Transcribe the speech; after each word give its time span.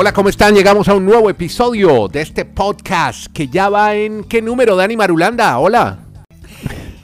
Hola, 0.00 0.12
¿cómo 0.12 0.28
están? 0.28 0.54
Llegamos 0.54 0.88
a 0.88 0.94
un 0.94 1.04
nuevo 1.04 1.28
episodio 1.28 2.06
de 2.06 2.20
este 2.20 2.44
podcast 2.44 3.26
que 3.32 3.48
ya 3.48 3.68
va 3.68 3.96
en 3.96 4.22
¿qué 4.22 4.40
número, 4.40 4.76
Dani 4.76 4.96
Marulanda? 4.96 5.58
Hola. 5.58 5.98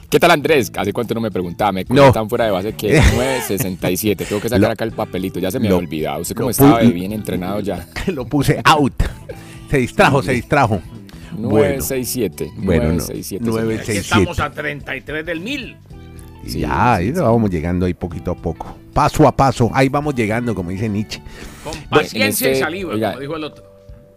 ¿Qué 0.09 0.17
tal 0.17 0.31
Andrés? 0.31 0.71
¿Hace 0.77 0.93
cuánto 0.93 1.13
no 1.13 1.19
me 1.19 1.29
preguntaba? 1.29 1.73
Me 1.73 1.83
No. 1.89 2.13
tan 2.13 2.29
fuera 2.29 2.45
de 2.45 2.51
base 2.51 2.71
que 2.73 2.97
9.67. 3.01 4.25
Tengo 4.25 4.39
que 4.41 4.47
sacar 4.47 4.61
Lo- 4.61 4.69
acá 4.69 4.85
el 4.85 4.93
papelito. 4.93 5.39
Ya 5.41 5.51
se 5.51 5.59
me 5.59 5.67
lo- 5.67 5.75
había 5.75 5.87
olvidado. 5.87 6.21
Usted 6.21 6.35
lo 6.35 6.39
cómo 6.39 6.49
estaba 6.51 6.79
bien 6.83 7.11
entrenado 7.11 7.59
ya. 7.59 7.85
Lo 8.07 8.25
puse 8.25 8.61
out. 8.63 9.03
Se 9.69 9.77
distrajo, 9.77 10.23
se 10.23 10.31
distrajo. 10.31 10.79
Bueno. 11.33 11.49
967. 11.49 12.51
Bueno, 12.55 12.83
no. 12.83 12.89
967. 12.91 13.43
Nueve, 13.45 13.71
señor. 13.83 13.85
seis, 13.85 13.97
Aquí 14.13 14.21
estamos 14.21 14.39
a 14.39 14.51
33 14.51 15.25
del 15.25 15.41
mil. 15.41 15.75
Sí, 16.47 16.59
ya, 16.61 16.69
sí, 16.69 16.73
ahí 16.75 17.05
sí. 17.13 17.19
vamos 17.19 17.49
llegando 17.49 17.87
ahí 17.87 17.93
poquito 17.93 18.31
a 18.31 18.35
poco. 18.35 18.77
Paso 18.95 19.27
a 19.27 19.35
paso, 19.35 19.69
ahí 19.73 19.89
vamos 19.89 20.15
llegando, 20.15 20.55
como 20.55 20.69
dice 20.69 20.87
Nietzsche. 20.87 21.21
Con 21.65 21.73
paciencia 21.89 22.47
en 22.47 22.53
y 22.53 22.55
este- 22.55 22.55
saliva, 22.63 22.93
oiga, 22.93 23.09
como 23.09 23.19
dijo 23.21 23.35
el 23.35 23.43
otro. 23.43 23.75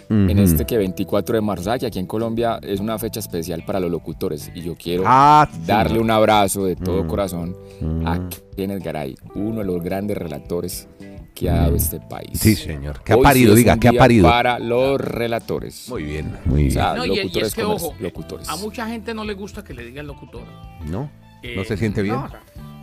En 0.08 0.38
este 0.38 0.64
que 0.64 0.78
24 0.78 1.34
de 1.34 1.40
marzo, 1.42 1.70
que 1.80 1.86
aquí 1.86 1.98
en 1.98 2.06
Colombia 2.06 2.60
es 2.62 2.78
una 2.78 2.96
fecha 2.96 3.18
especial 3.18 3.64
para 3.66 3.80
los 3.80 3.90
locutores. 3.90 4.50
Y 4.54 4.62
yo 4.62 4.74
quiero 4.76 5.02
Ah, 5.04 5.46
sí, 5.52 5.58
darle 5.66 5.98
un 5.98 6.10
abrazo 6.12 6.64
de 6.64 6.76
todo 6.76 7.02
Mm. 7.04 7.08
corazón 7.08 7.56
Mm. 7.80 8.06
a 8.06 8.28
Kenneth 8.56 8.82
Garay, 8.84 9.16
uno 9.34 9.58
de 9.58 9.64
los 9.66 9.82
grandes 9.82 10.16
relatores 10.16 10.88
que 11.34 11.50
ha 11.50 11.56
dado 11.56 11.74
este 11.76 11.98
país. 12.00 12.38
Sí, 12.38 12.54
señor. 12.54 13.02
¿Qué 13.04 13.12
ha 13.12 13.16
sí 13.16 13.22
parido? 13.22 13.52
es 13.52 13.58
Diga, 13.58 13.74
un 13.74 13.80
¿qué 13.80 13.88
ha 13.88 13.92
parido? 13.92 14.28
Para 14.30 14.58
los 14.60 14.98
relatores. 15.00 15.86
Muy 15.90 16.04
bien, 16.04 16.32
muy 16.46 16.54
O 16.54 16.56
bien. 16.56 16.70
sea, 16.70 16.94
No, 16.94 17.04
y, 17.04 17.10
y 17.10 17.16
locutores 17.16 17.48
es 17.48 17.54
que, 17.54 17.64
ojo, 17.64 17.94
locutores. 18.00 18.48
a 18.48 18.56
mucha 18.56 18.86
gente 18.86 19.12
no 19.12 19.24
le 19.24 19.34
gusta 19.34 19.62
que 19.64 19.74
le 19.74 19.84
digan 19.84 20.06
locutor. 20.06 20.44
¿No? 20.86 21.10
Eh, 21.42 21.54
¿No 21.56 21.64
se 21.64 21.76
siente 21.76 22.00
bien? 22.02 22.14
no, 22.14 22.24
o 22.24 22.28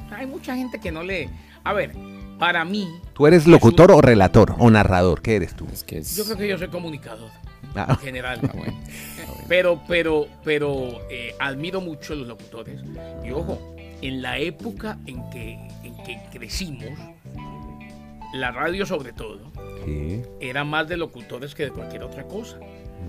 sea, 0.10 0.18
hay 0.20 0.28
mucha 0.28 0.56
gente 0.56 0.80
que 0.80 0.92
no 0.92 1.02
le... 1.02 1.28
A 1.66 1.74
ver, 1.74 1.92
para 2.40 2.64
mí, 2.64 2.88
¿Tú 3.14 3.28
eres 3.28 3.48
locutor 3.48 3.92
o 3.92 4.02
relator 4.02 4.56
o 4.60 4.70
narrador? 4.70 5.22
¿Qué 5.22 5.36
eres 5.38 5.56
tú? 5.56 5.66
Es 5.72 5.84
que 5.84 5.98
es- 6.00 6.16
yo 6.16 6.24
creo 6.26 6.38
que 6.38 6.48
yo 6.48 6.58
soy 6.58 6.68
comunicador, 6.70 7.30
Ah, 7.76 7.88
en 7.90 7.98
general. 7.98 8.40
Ah, 8.44 8.52
bueno. 8.56 8.74
Pero, 9.48 9.82
pero, 9.88 10.28
pero 10.44 11.02
eh, 11.10 11.36
admiro 11.40 11.82
mucho 11.82 12.14
a 12.14 12.16
los 12.16 12.28
locutores. 12.28 12.82
Y 13.24 13.32
ojo, 13.32 13.60
en 14.02 14.22
la 14.22 14.38
época 14.40 14.98
en 15.06 15.30
que, 15.30 15.54
en 15.84 15.96
que 16.04 16.20
crecimos, 16.32 16.88
la 18.34 18.52
radio 18.52 18.86
sobre 18.86 19.14
todo, 19.14 19.52
sí. 19.86 20.22
era 20.42 20.64
más 20.64 20.88
de 20.88 20.98
locutores 20.98 21.56
que 21.56 21.64
de 21.66 21.72
cualquier 21.72 22.04
otra 22.04 22.24
cosa. 22.24 22.58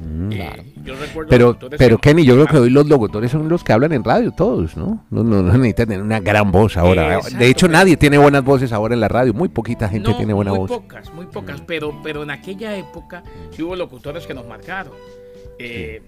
Mm. 0.01 0.33
Eh, 0.33 0.73
yo 0.85 0.95
recuerdo 0.97 1.29
Pero, 1.31 1.59
pero 1.77 1.99
Kenny, 1.99 2.25
yo 2.25 2.35
creo 2.35 2.47
que 2.47 2.57
hoy 2.59 2.71
los 2.71 2.87
locutores 2.87 3.31
son 3.31 3.49
los 3.49 3.65
que 3.65 3.73
hablan 3.73 3.93
en 3.93 4.05
radio, 4.05 4.31
todos, 4.33 4.77
¿no? 4.77 5.05
No, 5.11 5.23
no, 5.25 5.43
no 5.43 5.53
necesitan 5.53 5.87
tener 5.89 6.03
una 6.03 6.21
gran 6.21 6.53
voz 6.53 6.77
ahora. 6.77 7.17
Exacto, 7.17 7.39
de 7.39 7.49
hecho, 7.49 7.69
nadie 7.69 7.97
tiene 7.97 8.19
buenas 8.19 8.45
voces 8.45 8.73
ahora 8.73 8.95
en 8.95 9.01
la 9.01 9.09
radio. 9.09 9.35
Muy 9.35 9.49
poquita 9.49 9.89
gente 9.89 10.11
No, 10.11 10.17
tiene 10.17 10.33
buena 10.33 10.51
muy 10.53 10.61
voz. 10.61 10.71
pocas, 10.71 11.13
muy 11.15 11.27
pocas, 11.27 11.61
pero, 11.63 12.01
pero 12.03 12.23
en 12.23 12.31
aquella 12.31 12.77
época 12.77 13.23
sí 13.51 13.63
hubo 13.63 13.75
locutores 13.77 14.27
que 14.27 14.35
nos 14.35 14.47
marcaron. 14.47 14.93
Eh, 15.59 16.03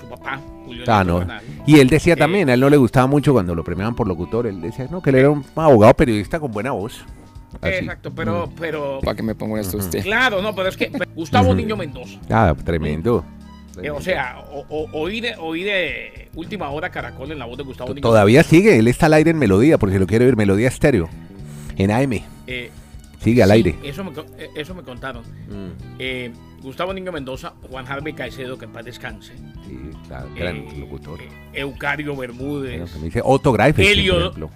su 0.00 0.08
papá, 0.08 0.40
Julio 0.64 0.84
Ah, 0.88 1.04
no. 1.04 1.24
Y 1.66 1.78
él 1.78 1.88
decía 1.88 2.14
Eh, 2.14 2.16
también, 2.16 2.50
a 2.50 2.54
él 2.54 2.60
no 2.60 2.68
le 2.68 2.76
gustaba 2.76 3.06
mucho 3.06 3.32
cuando 3.32 3.54
lo 3.54 3.64
premiaban 3.64 3.94
por 3.94 4.06
locutor. 4.08 4.46
Él 4.46 4.60
decía, 4.60 4.88
no, 4.90 5.00
que 5.00 5.10
él 5.10 5.16
era 5.16 5.30
un 5.30 5.44
abogado 5.54 5.94
periodista 5.94 6.38
con 6.40 6.50
buena 6.50 6.72
voz. 6.72 7.04
Así. 7.60 7.74
Exacto, 7.74 8.12
pero, 8.14 8.50
pero, 8.58 9.00
¿Para 9.02 9.16
qué 9.16 9.22
me 9.22 9.34
pongo 9.34 9.56
esto 9.58 9.78
usted? 9.78 10.02
claro, 10.02 10.42
no, 10.42 10.54
pero 10.54 10.68
es 10.68 10.76
que 10.76 10.90
Gustavo. 11.14 11.54
Niño 11.54 11.76
Mendoza. 11.76 12.18
Ah, 12.30 12.54
tremendo. 12.64 13.24
eh, 13.82 13.90
o 13.90 14.00
sea, 14.00 14.44
o, 14.52 14.64
o- 14.68 14.90
oír, 15.00 15.26
oír 15.38 15.66
eh, 15.70 16.28
última 16.34 16.68
hora 16.70 16.90
Caracol 16.90 17.30
en 17.32 17.38
la 17.38 17.44
voz 17.46 17.56
de 17.58 17.64
Gustavo 17.64 17.90
Niño 17.90 18.00
Todavía 18.02 18.42
sigue, 18.42 18.78
él 18.78 18.88
está 18.88 19.06
al 19.06 19.14
aire 19.14 19.30
en 19.30 19.38
Melodía, 19.38 19.78
por 19.78 19.90
si 19.90 19.98
lo 19.98 20.06
quiere 20.06 20.24
oír, 20.26 20.36
Melodía 20.36 20.68
Estéreo. 20.68 21.08
En 21.76 21.90
AM, 21.90 22.22
Eh, 22.46 22.70
sigue 23.20 23.42
al 23.42 23.50
sí, 23.50 23.54
aire. 23.54 23.76
Eso 23.82 24.02
me, 24.04 24.12
co- 24.12 24.24
eh, 24.38 24.48
eso 24.56 24.74
me 24.74 24.82
contaron. 24.82 25.22
Mm, 25.48 25.94
Eh, 25.98 26.32
Gustavo 26.62 26.92
Niño 26.92 27.12
Mendoza, 27.12 27.52
Juan 27.70 27.86
Harvey 27.86 28.12
Caicedo, 28.14 28.58
que 28.58 28.64
en 28.64 28.72
paz 28.72 28.84
descanse. 28.84 29.34
Sí, 29.66 29.78
claro, 30.08 30.28
gran 30.36 30.56
eh, 30.56 30.74
locutor. 30.78 31.20
eh, 31.20 31.28
Eucario 31.54 32.14
Bueno, 32.14 32.32
Bermúdez. 32.34 33.00
dice 33.02 33.20
Otto 33.24 33.50
por 33.52 33.60
Helio- 33.60 34.18
ejemplo. 34.20 34.50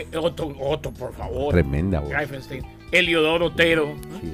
Eh, 0.00 0.16
Otto, 0.16 0.52
Otto, 0.60 0.92
por 0.92 1.12
favor. 1.14 1.52
Tremenda 1.52 2.00
voz. 2.00 2.10
Greifenstein. 2.10 2.64
Eliodoro 2.92 3.46
Otero. 3.46 3.94
Sí. 4.20 4.32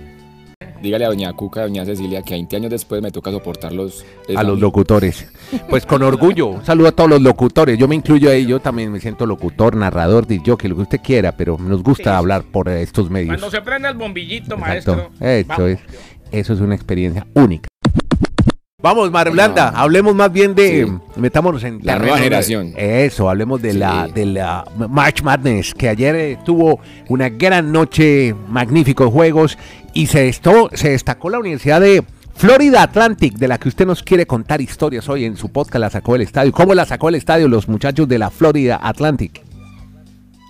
Dígale 0.80 1.04
a 1.04 1.08
doña 1.08 1.32
Cuca, 1.32 1.60
a 1.60 1.62
doña 1.64 1.84
Cecilia, 1.84 2.22
que 2.22 2.34
20 2.34 2.56
años 2.56 2.70
después 2.70 3.00
me 3.02 3.12
toca 3.12 3.30
soportarlos. 3.30 4.04
a 4.34 4.42
los 4.42 4.58
locutores. 4.58 5.32
Pues 5.68 5.86
con 5.86 6.02
orgullo, 6.02 6.48
un 6.48 6.64
saludo 6.64 6.88
a 6.88 6.92
todos 6.92 7.08
los 7.08 7.22
locutores. 7.22 7.78
Yo 7.78 7.86
me 7.86 7.94
incluyo 7.94 8.30
ahí, 8.30 8.46
yo 8.46 8.58
también 8.60 8.90
me 8.90 8.98
siento 8.98 9.24
locutor, 9.24 9.76
narrador, 9.76 10.26
que 10.26 10.68
lo 10.68 10.74
que 10.76 10.82
usted 10.82 11.00
quiera, 11.00 11.36
pero 11.36 11.56
nos 11.56 11.82
gusta 11.84 12.10
Sí. 12.10 12.16
hablar 12.16 12.42
por 12.42 12.68
eh, 12.68 12.82
estos 12.82 13.10
medios. 13.10 13.28
Cuando 13.28 13.50
se 13.50 13.60
prende 13.62 13.88
el 13.88 13.94
bombillito, 13.94 14.56
Exacto. 14.56 14.60
maestro. 14.60 15.10
Eso 15.20 15.46
vamos. 15.48 15.70
es, 15.70 15.80
eso 16.32 16.52
es 16.54 16.60
una 16.60 16.74
experiencia 16.74 17.26
única. 17.34 17.68
Vamos, 18.82 19.10
Marblanda, 19.12 19.70
No. 19.70 19.78
hablemos 19.78 20.14
más 20.14 20.32
bien 20.32 20.54
de, 20.54 20.86
Sí. 20.86 21.20
metámonos 21.20 21.62
en 21.62 21.78
La 21.82 21.98
nueva 21.98 22.18
generación. 22.18 22.72
Eso, 22.76 23.30
hablemos 23.30 23.62
de 23.62 23.72
Sí. 23.72 23.78
la 23.78 24.08
de 24.08 24.26
la 24.26 24.64
March 24.88 25.22
Madness, 25.22 25.72
que 25.74 25.88
ayer 25.88 26.16
eh, 26.16 26.38
tuvo 26.44 26.80
una 27.08 27.28
gran 27.28 27.70
noche, 27.70 28.34
magníficos 28.48 29.10
juegos 29.12 29.56
y 29.94 30.06
se 30.06 30.28
esto, 30.28 30.68
se 30.74 30.90
destacó 30.90 31.30
la 31.30 31.38
Universidad 31.38 31.80
de 31.80 32.02
Florida 32.34 32.82
Atlantic, 32.82 33.34
de 33.34 33.46
la 33.46 33.58
que 33.58 33.68
usted 33.68 33.86
nos 33.86 34.02
quiere 34.02 34.26
contar 34.26 34.60
historias 34.60 35.08
hoy 35.08 35.26
en 35.26 35.36
su 35.36 35.50
podcast, 35.50 35.80
la 35.80 35.90
sacó 35.90 36.14
del 36.14 36.22
estadio. 36.22 36.50
¿Cómo 36.50 36.74
la 36.74 36.84
sacó 36.86 37.06
del 37.06 37.16
estadio 37.16 37.46
los 37.46 37.68
muchachos 37.68 38.08
de 38.08 38.18
la 38.18 38.30
Florida 38.30 38.80
Atlantic? 38.82 39.42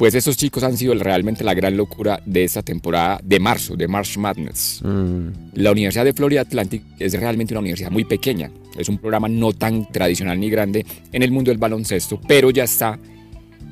Pues 0.02 0.16
esos 0.16 0.36
chicos 0.36 0.64
han 0.64 0.76
sido 0.76 0.94
realmente 0.94 1.44
la 1.44 1.54
gran 1.54 1.76
locura 1.76 2.20
de 2.26 2.42
esta 2.42 2.60
temporada 2.64 3.20
de 3.22 3.38
marzo, 3.38 3.76
de 3.76 3.86
March 3.86 4.16
Madness. 4.16 4.80
Mm, 4.82 5.28
La 5.54 5.70
Universidad 5.70 6.04
de 6.04 6.12
Florida 6.12 6.40
Atlantic 6.40 6.82
es 6.98 7.12
realmente 7.14 7.54
una 7.54 7.60
universidad 7.60 7.92
muy 7.92 8.02
pequeña. 8.02 8.50
Es 8.76 8.88
un 8.88 8.98
programa 8.98 9.28
no 9.28 9.52
tan 9.52 9.86
tradicional 9.92 10.40
ni 10.40 10.50
grande 10.50 10.84
en 11.12 11.22
el 11.22 11.30
mundo 11.30 11.52
del 11.52 11.58
baloncesto, 11.58 12.20
pero 12.26 12.50
ya 12.50 12.64
está 12.64 12.98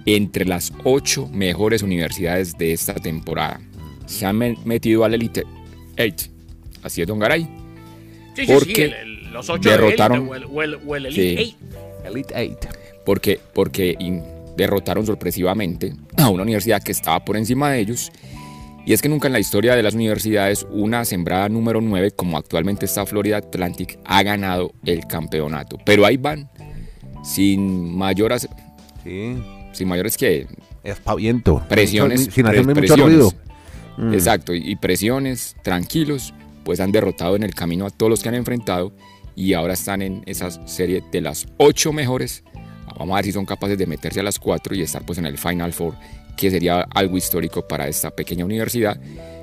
entre 0.06 0.44
las 0.44 0.72
ocho 0.84 1.26
mejores 1.32 1.82
universidades 1.82 2.56
de 2.56 2.74
esta 2.74 2.94
temporada. 2.94 3.60
Se 4.06 4.24
han 4.24 4.38
me- 4.38 4.56
metido 4.64 5.02
al 5.04 5.14
Elite 5.14 5.42
8. 5.98 6.28
Así 6.84 7.02
es, 7.02 7.08
Don 7.08 7.18
Garay. 7.18 7.42
Sí, 8.36 8.42
sí, 8.42 8.46
sí, 8.46 8.52
porque 8.52 8.84
el- 8.84 8.92
el- 8.94 9.32
los 9.32 9.50
ocho 9.50 9.68
derrotaron- 9.68 10.28
de 10.30 10.36
élite 10.36 10.46
o 10.46 10.62
el, 10.62 10.74
o 10.74 10.76
el- 10.76 10.78
o 10.86 10.94
el 10.94 11.06
Elite 11.06 11.22
Sí. 11.22 11.36
Eight. 11.36 11.56
Elite 12.04 12.34
Eight. 12.36 12.66
porque, 13.04 13.40
porque 13.52 13.96
in- 13.98 14.22
derrotaron 14.56 15.06
sorpresivamente 15.06 15.94
a 16.16 16.28
una 16.28 16.42
universidad 16.42 16.82
que 16.82 16.92
estaba 16.92 17.24
por 17.24 17.36
encima 17.36 17.70
de 17.70 17.80
ellos. 17.80 18.10
Y 18.86 18.92
es 18.92 19.02
que 19.02 19.08
nunca 19.08 19.26
en 19.26 19.34
la 19.34 19.40
historia 19.40 19.76
de 19.76 19.82
las 19.82 19.94
universidades 19.94 20.66
una 20.70 21.04
sembrada 21.04 21.48
número 21.48 21.80
9, 21.80 22.12
como 22.12 22.38
actualmente 22.38 22.86
está 22.86 23.04
Florida 23.06 23.36
Atlantic, 23.36 23.98
ha 24.04 24.22
ganado 24.22 24.72
el 24.84 25.06
campeonato. 25.06 25.78
Pero 25.84 26.06
ahí 26.06 26.16
van, 26.16 26.50
sin 27.22 27.96
mayores, 27.96 28.48
Sí, 29.04 29.36
sin 29.72 29.88
mayores 29.88 30.16
que 30.16 30.46
espaviento. 30.84 31.62
presiones. 31.68 32.28
Sin 32.32 32.46
hacerme 32.46 32.74
mucho 32.74 32.96
ruido. 32.96 33.32
Mm. 33.96 34.14
Exacto, 34.14 34.54
y, 34.54 34.62
y 34.70 34.76
presiones, 34.76 35.56
tranquilos, 35.62 36.32
pues 36.64 36.80
han 36.80 36.92
derrotado 36.92 37.36
en 37.36 37.42
el 37.42 37.54
camino 37.54 37.86
a 37.86 37.90
todos 37.90 38.08
los 38.10 38.22
que 38.22 38.28
han 38.28 38.34
enfrentado 38.34 38.92
y 39.34 39.54
ahora 39.54 39.74
están 39.74 40.02
en 40.02 40.22
esa 40.26 40.50
serie 40.66 41.02
de 41.12 41.20
las 41.20 41.46
ocho 41.58 41.92
mejores. 41.92 42.44
Vamos 43.00 43.14
a 43.14 43.16
ver 43.16 43.24
si 43.24 43.32
son 43.32 43.46
capaces 43.46 43.76
de 43.78 43.86
meterse 43.86 44.20
a 44.20 44.22
las 44.22 44.38
cuatro 44.38 44.74
y 44.74 44.82
estar 44.82 45.02
pues 45.02 45.18
en 45.18 45.24
el 45.26 45.38
Final 45.38 45.72
Four, 45.72 45.94
que 46.36 46.50
sería 46.50 46.86
algo 46.94 47.16
histórico 47.16 47.66
para 47.66 47.88
esta 47.88 48.10
pequeña 48.10 48.44
universidad, 48.44 48.98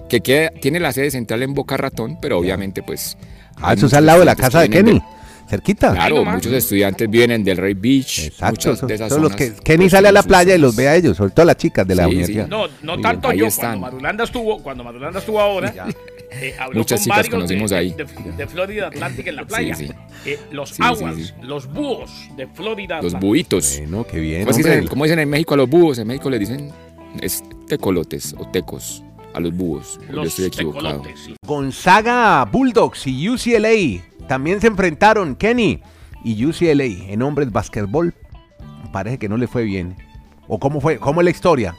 que 0.07 0.21
queda- 0.21 0.51
tiene 0.61 0.79
la 0.79 0.91
sede 0.93 1.09
central 1.11 1.41
en 1.41 1.53
Boca 1.55 1.75
Ratón, 1.75 2.19
pero 2.21 2.37
obviamente 2.37 2.83
pues... 2.83 3.17
Ah, 3.55 3.73
eso 3.73 3.87
es 3.87 3.93
al 3.95 4.05
lado 4.05 4.19
de 4.19 4.25
la 4.25 4.35
casa 4.35 4.61
de 4.61 4.69
Kenny. 4.69 5.01
Cerquita. 5.49 5.93
Claro, 5.93 6.25
muchos 6.25 6.51
estudiantes 6.51 7.09
vienen 7.09 7.43
del 7.43 7.57
Rey 7.57 7.73
Beach, 7.73 8.25
Exacto. 8.25 8.51
muchas 8.51 8.73
esos- 8.77 8.87
de 8.89 8.95
esas 8.95 9.09
todos 9.09 9.21
los 9.21 9.35
que 9.35 9.53
Kenny 9.63 9.85
pues, 9.85 9.91
sale 9.91 10.07
a 10.09 10.11
la 10.11 10.23
playa 10.23 10.55
y 10.55 10.57
los 10.57 10.75
ve 10.75 10.87
a 10.89 10.95
ellos, 10.95 11.15
sobre 11.17 11.31
todo 11.31 11.45
las 11.45 11.55
chicas 11.57 11.87
de 11.87 11.95
la 11.95 12.03
Sí, 12.03 12.09
sí. 12.09 12.15
universidad. 12.15 12.47
No, 12.47 12.67
no 12.83 12.93
Muy 12.95 13.01
tanto 13.01 13.29
bien, 13.29 13.31
ahí 13.31 13.39
yo. 13.39 13.45
están. 13.47 13.79
Cuando 13.79 13.87
Madulanda 13.87 14.23
estuvo, 14.25 14.57
cuando 14.61 14.83
Madulanda 14.83 15.19
estuvo 15.19 15.39
ahora, 15.39 15.73
eh, 16.31 16.53
habló 16.59 16.79
Muchas 16.79 16.99
con 16.99 17.03
chicas 17.05 17.17
varios 17.17 17.33
conocimos 17.33 17.69
de, 17.71 17.77
ahí. 17.77 17.91
De, 17.93 18.05
de 18.35 18.47
Florida 18.47 18.87
Atlantic 18.87 19.27
en 19.27 19.35
la 19.37 19.45
playa. 19.45 19.75
sí. 19.75 19.89
Eh, 20.25 20.37
los 20.51 20.77
aguas, 20.81 21.15
sí. 21.15 21.31
los 21.43 21.71
búhos 21.71 22.11
de 22.35 22.47
Florida 22.47 23.01
Los 23.01 23.13
buitos. 23.13 23.77
Bueno, 23.79 24.05
qué 24.09 24.19
bien. 24.19 24.43
¿Cómo, 24.45 24.55
hombre. 24.55 24.71
dicen, 24.71 24.87
cómo 24.87 25.03
dicen 25.05 25.19
en 25.19 25.29
México 25.29 25.53
a 25.53 25.57
los 25.57 25.69
búhos? 25.69 25.97
En 25.99 26.07
México 26.07 26.29
les 26.29 26.41
dicen 26.41 26.71
es 27.21 27.41
tecolotes 27.67 28.35
o 28.37 28.45
tecos 28.49 29.01
a 29.33 29.39
los 29.39 29.53
búhos. 29.55 29.97
O 30.03 30.07
yo 30.07 30.11
Los 30.17 30.27
estoy 30.27 30.45
equivocado. 30.47 31.01
tecolotes. 31.01 31.29
Gonzaga 31.45 32.43
Bulldogs 32.51 33.07
y 33.07 33.29
UCLA 33.29 34.01
también 34.27 34.61
se 34.61 34.67
enfrentaron, 34.67 35.35
Kenny 35.35 35.81
y 36.23 36.45
UCLA 36.45 36.83
en 37.11 37.21
hombres 37.21 37.51
básquetbol. 37.51 38.13
Parece 38.91 39.17
que 39.17 39.29
no 39.29 39.37
le 39.37 39.47
fue 39.47 39.63
bien. 39.63 39.95
¿O 40.47 40.59
cómo 40.59 40.81
fue? 40.81 40.97
¿Cómo 40.97 41.21
es 41.21 41.25
la 41.25 41.31
historia? 41.31 41.75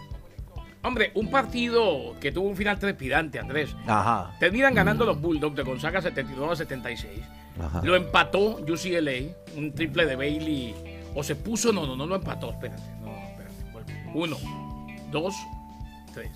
Hombre, 0.83 1.11
un 1.15 1.31
partido 1.31 2.17
que 2.21 2.31
tuvo 2.31 2.49
un 2.49 2.57
final 2.57 2.79
trepidante, 2.79 3.39
Andrés. 3.39 3.75
Ajá. 3.87 4.33
Terminan 4.39 4.75
ganando 4.75 5.05
los 5.05 5.21
Bulldogs 5.21 5.57
de 5.57 5.63
Gonzaga 5.63 6.01
79 6.01 6.53
a 6.53 6.57
76. 6.57 7.13
Ajá. 7.61 7.81
Lo 7.83 7.97
empató 7.97 8.57
UCLA, 8.57 9.35
un 9.57 9.73
triple 9.75 10.07
de 10.07 10.17
Bailey. 10.17 10.75
O 11.15 11.23
se 11.23 11.35
puso, 11.35 11.73
no, 11.73 11.87
no, 11.87 11.97
no 11.97 12.07
lo 12.07 12.17
empató, 12.17 12.51
espérate. 12.51 12.83
No, 13.03 13.13
espérate. 13.17 14.11
Uno, 14.15 14.37
dos, 15.11 15.35
tres. 16.15 16.31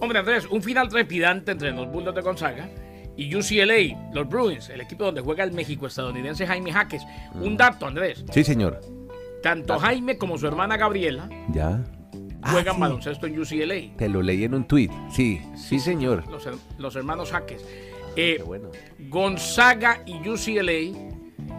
Hombre, 0.00 0.18
Andrés, 0.18 0.46
un 0.50 0.62
final 0.62 0.88
trepidante 0.88 1.52
entre 1.52 1.70
los 1.70 1.90
Bulldogs 1.90 2.16
de 2.16 2.22
Gonzaga 2.22 2.68
y 3.16 3.34
UCLA, 3.36 4.10
los 4.14 4.28
Bruins, 4.28 4.68
el 4.70 4.80
equipo 4.80 5.04
donde 5.04 5.20
juega 5.20 5.44
el 5.44 5.52
México 5.52 5.86
estadounidense 5.86 6.46
Jaime 6.46 6.72
Jaques. 6.72 7.02
Un 7.34 7.56
dato, 7.56 7.86
Andrés. 7.86 8.24
Sí, 8.32 8.42
señor. 8.44 8.80
Tanto 9.42 9.78
Jaime 9.78 10.16
como 10.18 10.38
su 10.38 10.46
hermana 10.46 10.76
Gabriela 10.76 11.28
Ya. 11.52 11.80
juegan 12.44 12.68
Ah, 12.68 12.74
sí. 12.74 12.80
baloncesto 12.80 13.26
en 13.26 13.38
UCLA. 13.40 13.96
Te 13.96 14.08
lo 14.08 14.22
leí 14.22 14.44
en 14.44 14.54
un 14.54 14.66
tuit. 14.66 14.90
Sí, 15.10 15.40
sí, 15.56 15.78
señor. 15.78 16.26
Los, 16.30 16.46
her- 16.46 16.58
los 16.78 16.94
hermanos 16.96 17.30
Jaques. 17.32 17.64
Ah, 17.64 18.12
Eh, 18.16 18.34
qué 18.38 18.42
bueno. 18.42 18.70
Gonzaga 19.08 20.02
y 20.06 20.28
UCLA 20.28 20.96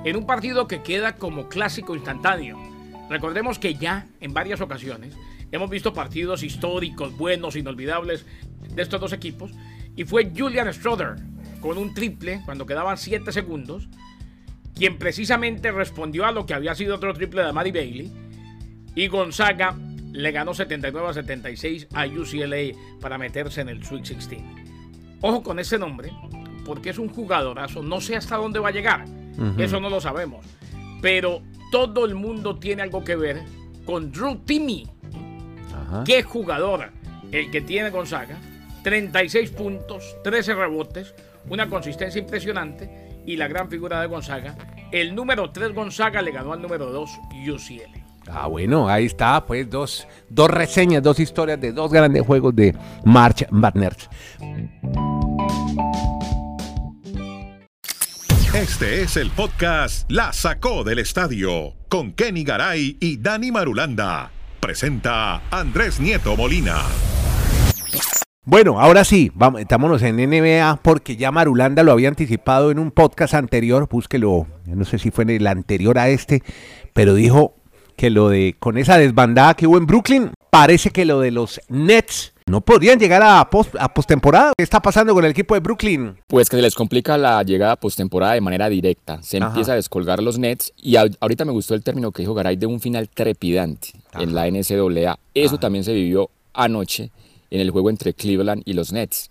en 0.06 0.16
un 0.16 0.26
partido 0.26 0.68
que 0.68 0.82
queda 0.82 1.16
como 1.16 1.48
clásico 1.50 1.96
instantáneo. 1.96 2.58
Recordemos 3.10 3.60
que 3.60 3.76
ya 3.76 4.08
en 4.22 4.34
varias 4.34 4.60
ocasiones 4.62 5.16
hemos 5.52 5.70
visto 5.70 5.94
partidos 5.94 6.42
históricos, 6.44 7.16
buenos, 7.18 7.56
inolvidables 7.56 8.26
de 8.74 8.82
estos 8.82 9.00
dos 9.00 9.14
equipos. 9.14 9.52
Y 9.96 10.04
fue 10.06 10.32
Julian 10.36 10.72
Strother 10.74 11.16
con 11.64 11.78
un 11.78 11.94
triple 11.94 12.42
cuando 12.44 12.66
quedaban 12.66 12.98
7 12.98 13.32
segundos, 13.32 13.88
quien 14.76 14.98
precisamente 14.98 15.72
respondió 15.72 16.26
a 16.26 16.34
lo 16.34 16.46
que 16.46 16.54
había 16.54 16.76
sido 16.76 16.96
otro 16.96 17.14
triple 17.14 17.42
de 17.42 17.48
Amari 17.48 17.72
Bailey. 17.72 18.12
Y 18.96 19.08
Gonzaga 19.08 19.74
le 20.12 20.32
ganó 20.34 20.54
79 20.54 21.08
a 21.08 21.14
76 21.14 21.88
a 21.94 22.06
UCLA 22.06 22.78
para 23.00 23.18
meterse 23.18 23.62
en 23.62 23.70
el 23.70 23.82
Sweet 23.82 24.04
16. 24.08 24.42
Ojo 25.22 25.42
con 25.42 25.58
ese 25.58 25.80
nombre, 25.80 26.12
porque 26.66 26.90
es 26.90 26.98
un 26.98 27.08
jugadorazo. 27.08 27.82
No 27.82 28.02
sé 28.02 28.18
hasta 28.18 28.36
dónde 28.36 28.60
va 28.60 28.68
a 28.68 28.74
llegar. 28.74 29.06
Eso 29.58 29.80
no 29.80 29.90
lo 29.90 30.02
sabemos. 30.02 30.46
Pero 31.02 31.44
todo 31.72 32.04
el 32.04 32.14
mundo 32.14 32.60
tiene 32.60 32.82
algo 32.82 33.06
que 33.06 33.16
ver 33.16 33.42
con 33.86 34.12
Drew 34.12 34.36
Timmy. 34.44 34.86
Ajá. 35.74 36.04
Qué 36.04 36.24
jugador 36.24 36.92
el 37.32 37.50
que 37.52 37.62
tiene 37.62 37.90
Gonzaga. 37.90 38.38
36 38.84 39.52
puntos, 39.52 40.18
13 40.26 40.56
rebotes, 40.56 41.16
una 41.50 41.68
consistencia 41.70 42.20
impresionante 42.20 43.22
y 43.26 43.36
la 43.36 43.48
gran 43.48 43.70
figura 43.70 44.02
de 44.02 44.08
Gonzaga. 44.08 44.56
El 44.92 45.16
número 45.16 45.52
3 45.52 45.74
Gonzaga 45.74 46.22
le 46.22 46.32
ganó 46.32 46.54
al 46.54 46.62
número 46.62 46.92
2 46.92 47.10
UCL. 47.50 48.04
Ah, 48.30 48.48
bueno, 48.48 48.88
ahí 48.88 49.06
está, 49.06 49.46
pues 49.46 49.70
dos, 49.70 50.08
dos 50.30 50.50
reseñas, 50.50 51.04
dos 51.04 51.20
historias 51.20 51.60
de 51.60 51.74
dos 51.74 51.92
grandes 51.92 52.26
juegos 52.26 52.56
de 52.56 52.76
March 53.04 53.46
Madness. 53.52 54.10
Este 58.54 59.02
es 59.02 59.18
el 59.18 59.32
podcast 59.32 60.10
La 60.10 60.32
Sacó 60.32 60.84
del 60.84 61.00
Estadio 61.00 61.74
con 61.90 62.14
Kenny 62.14 62.44
Garay 62.44 62.98
y 63.00 63.18
Dani 63.18 63.52
Marulanda. 63.52 64.32
Presenta 64.60 65.42
Andrés 65.50 66.00
Nieto 66.00 66.38
Molina. 66.38 66.84
Bueno, 68.46 68.80
ahora 68.82 69.06
sí, 69.06 69.32
vamos, 69.36 69.62
estámonos 69.62 70.02
en 70.02 70.18
NBA 70.18 70.80
porque 70.84 71.16
ya 71.16 71.32
Marulanda 71.32 71.82
lo 71.82 71.94
había 71.94 72.10
anticipado 72.10 72.72
en 72.72 72.80
un 72.80 72.92
podcast 72.92 73.34
anterior, 73.36 73.88
búsquelo, 73.90 74.48
no 74.66 74.84
sé 74.84 75.00
si 75.00 75.12
fue 75.12 75.24
en 75.24 75.30
el 75.30 75.48
anterior 75.48 75.98
a 75.98 76.10
este, 76.10 76.44
pero 76.92 77.14
dijo 77.14 77.54
que 77.96 78.10
lo 78.10 78.28
de, 78.28 78.56
con 78.60 78.78
esa 78.78 78.98
desbandada 78.98 79.54
que 79.54 79.66
hubo 79.66 79.78
en 79.78 79.86
Brooklyn, 79.86 80.32
parece 80.50 80.90
que 80.90 81.06
lo 81.06 81.22
de 81.22 81.32
los 81.32 81.62
Nets 81.70 82.34
no 82.46 82.60
podrían 82.60 83.00
llegar 83.00 83.22
a, 83.24 83.50
post, 83.50 83.76
a 83.80 83.94
postemporada. 83.94 84.52
¿Qué 84.58 84.64
está 84.64 84.82
pasando 84.82 85.14
con 85.14 85.24
el 85.24 85.32
equipo 85.32 85.54
de 85.54 85.62
Brooklyn? 85.62 86.18
Pues 86.28 86.50
que 86.50 86.58
se 86.58 86.62
les 86.62 86.76
complica 86.76 87.18
la 87.18 87.42
llegada 87.44 87.78
postemporada 87.78 88.34
de 88.34 88.42
manera 88.42 88.68
directa. 88.68 89.24
Se 89.24 89.38
Ajá. 89.38 89.48
empieza 89.48 89.72
a 89.72 89.76
descolgar 89.76 90.22
los 90.22 90.38
Nets 90.38 90.74
y 90.76 90.98
a- 90.98 91.06
ahorita 91.22 91.46
me 91.46 91.54
gustó 91.54 91.76
el 91.76 91.84
término 91.84 92.12
que 92.12 92.24
dijo 92.24 92.34
Garay 92.34 92.58
de 92.58 92.66
un 92.66 92.82
final 92.82 93.08
trepidante 93.08 93.92
en 94.20 94.36
la 94.36 94.48
NCAA. 94.48 95.18
Eso 95.34 95.58
también 95.60 95.86
se 95.86 95.94
vivió 95.94 96.30
anoche 96.54 97.12
en 97.54 97.62
el 97.62 97.70
juego 97.70 97.92
entre 97.92 98.16
Cleveland 98.16 98.64
y 98.66 98.74
los 98.74 98.92
Nets. 98.92 99.30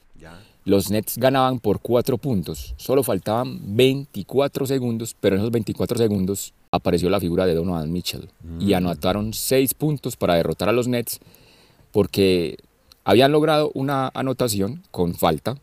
Los 0.64 0.92
Nets 0.92 1.18
ganaban 1.18 1.58
por 1.58 1.80
cuatro 1.80 2.18
puntos. 2.18 2.72
Solo 2.76 3.02
faltaban 3.02 3.58
24 3.74 4.64
segundos, 4.64 5.16
pero 5.20 5.34
en 5.34 5.40
esos 5.40 5.50
24 5.50 5.98
segundos 5.98 6.54
apareció 6.70 7.10
la 7.10 7.18
figura 7.18 7.46
de 7.46 7.54
Donovan 7.56 7.90
Mitchell 7.90 8.28
y 8.60 8.74
anotaron 8.74 9.34
seis 9.34 9.74
puntos 9.74 10.16
para 10.16 10.36
derrotar 10.36 10.68
a 10.68 10.72
los 10.72 10.86
Nets 10.86 11.18
porque 11.90 12.58
habían 13.02 13.32
logrado 13.32 13.72
una 13.74 14.12
anotación 14.14 14.84
con 14.92 15.14
falta 15.14 15.56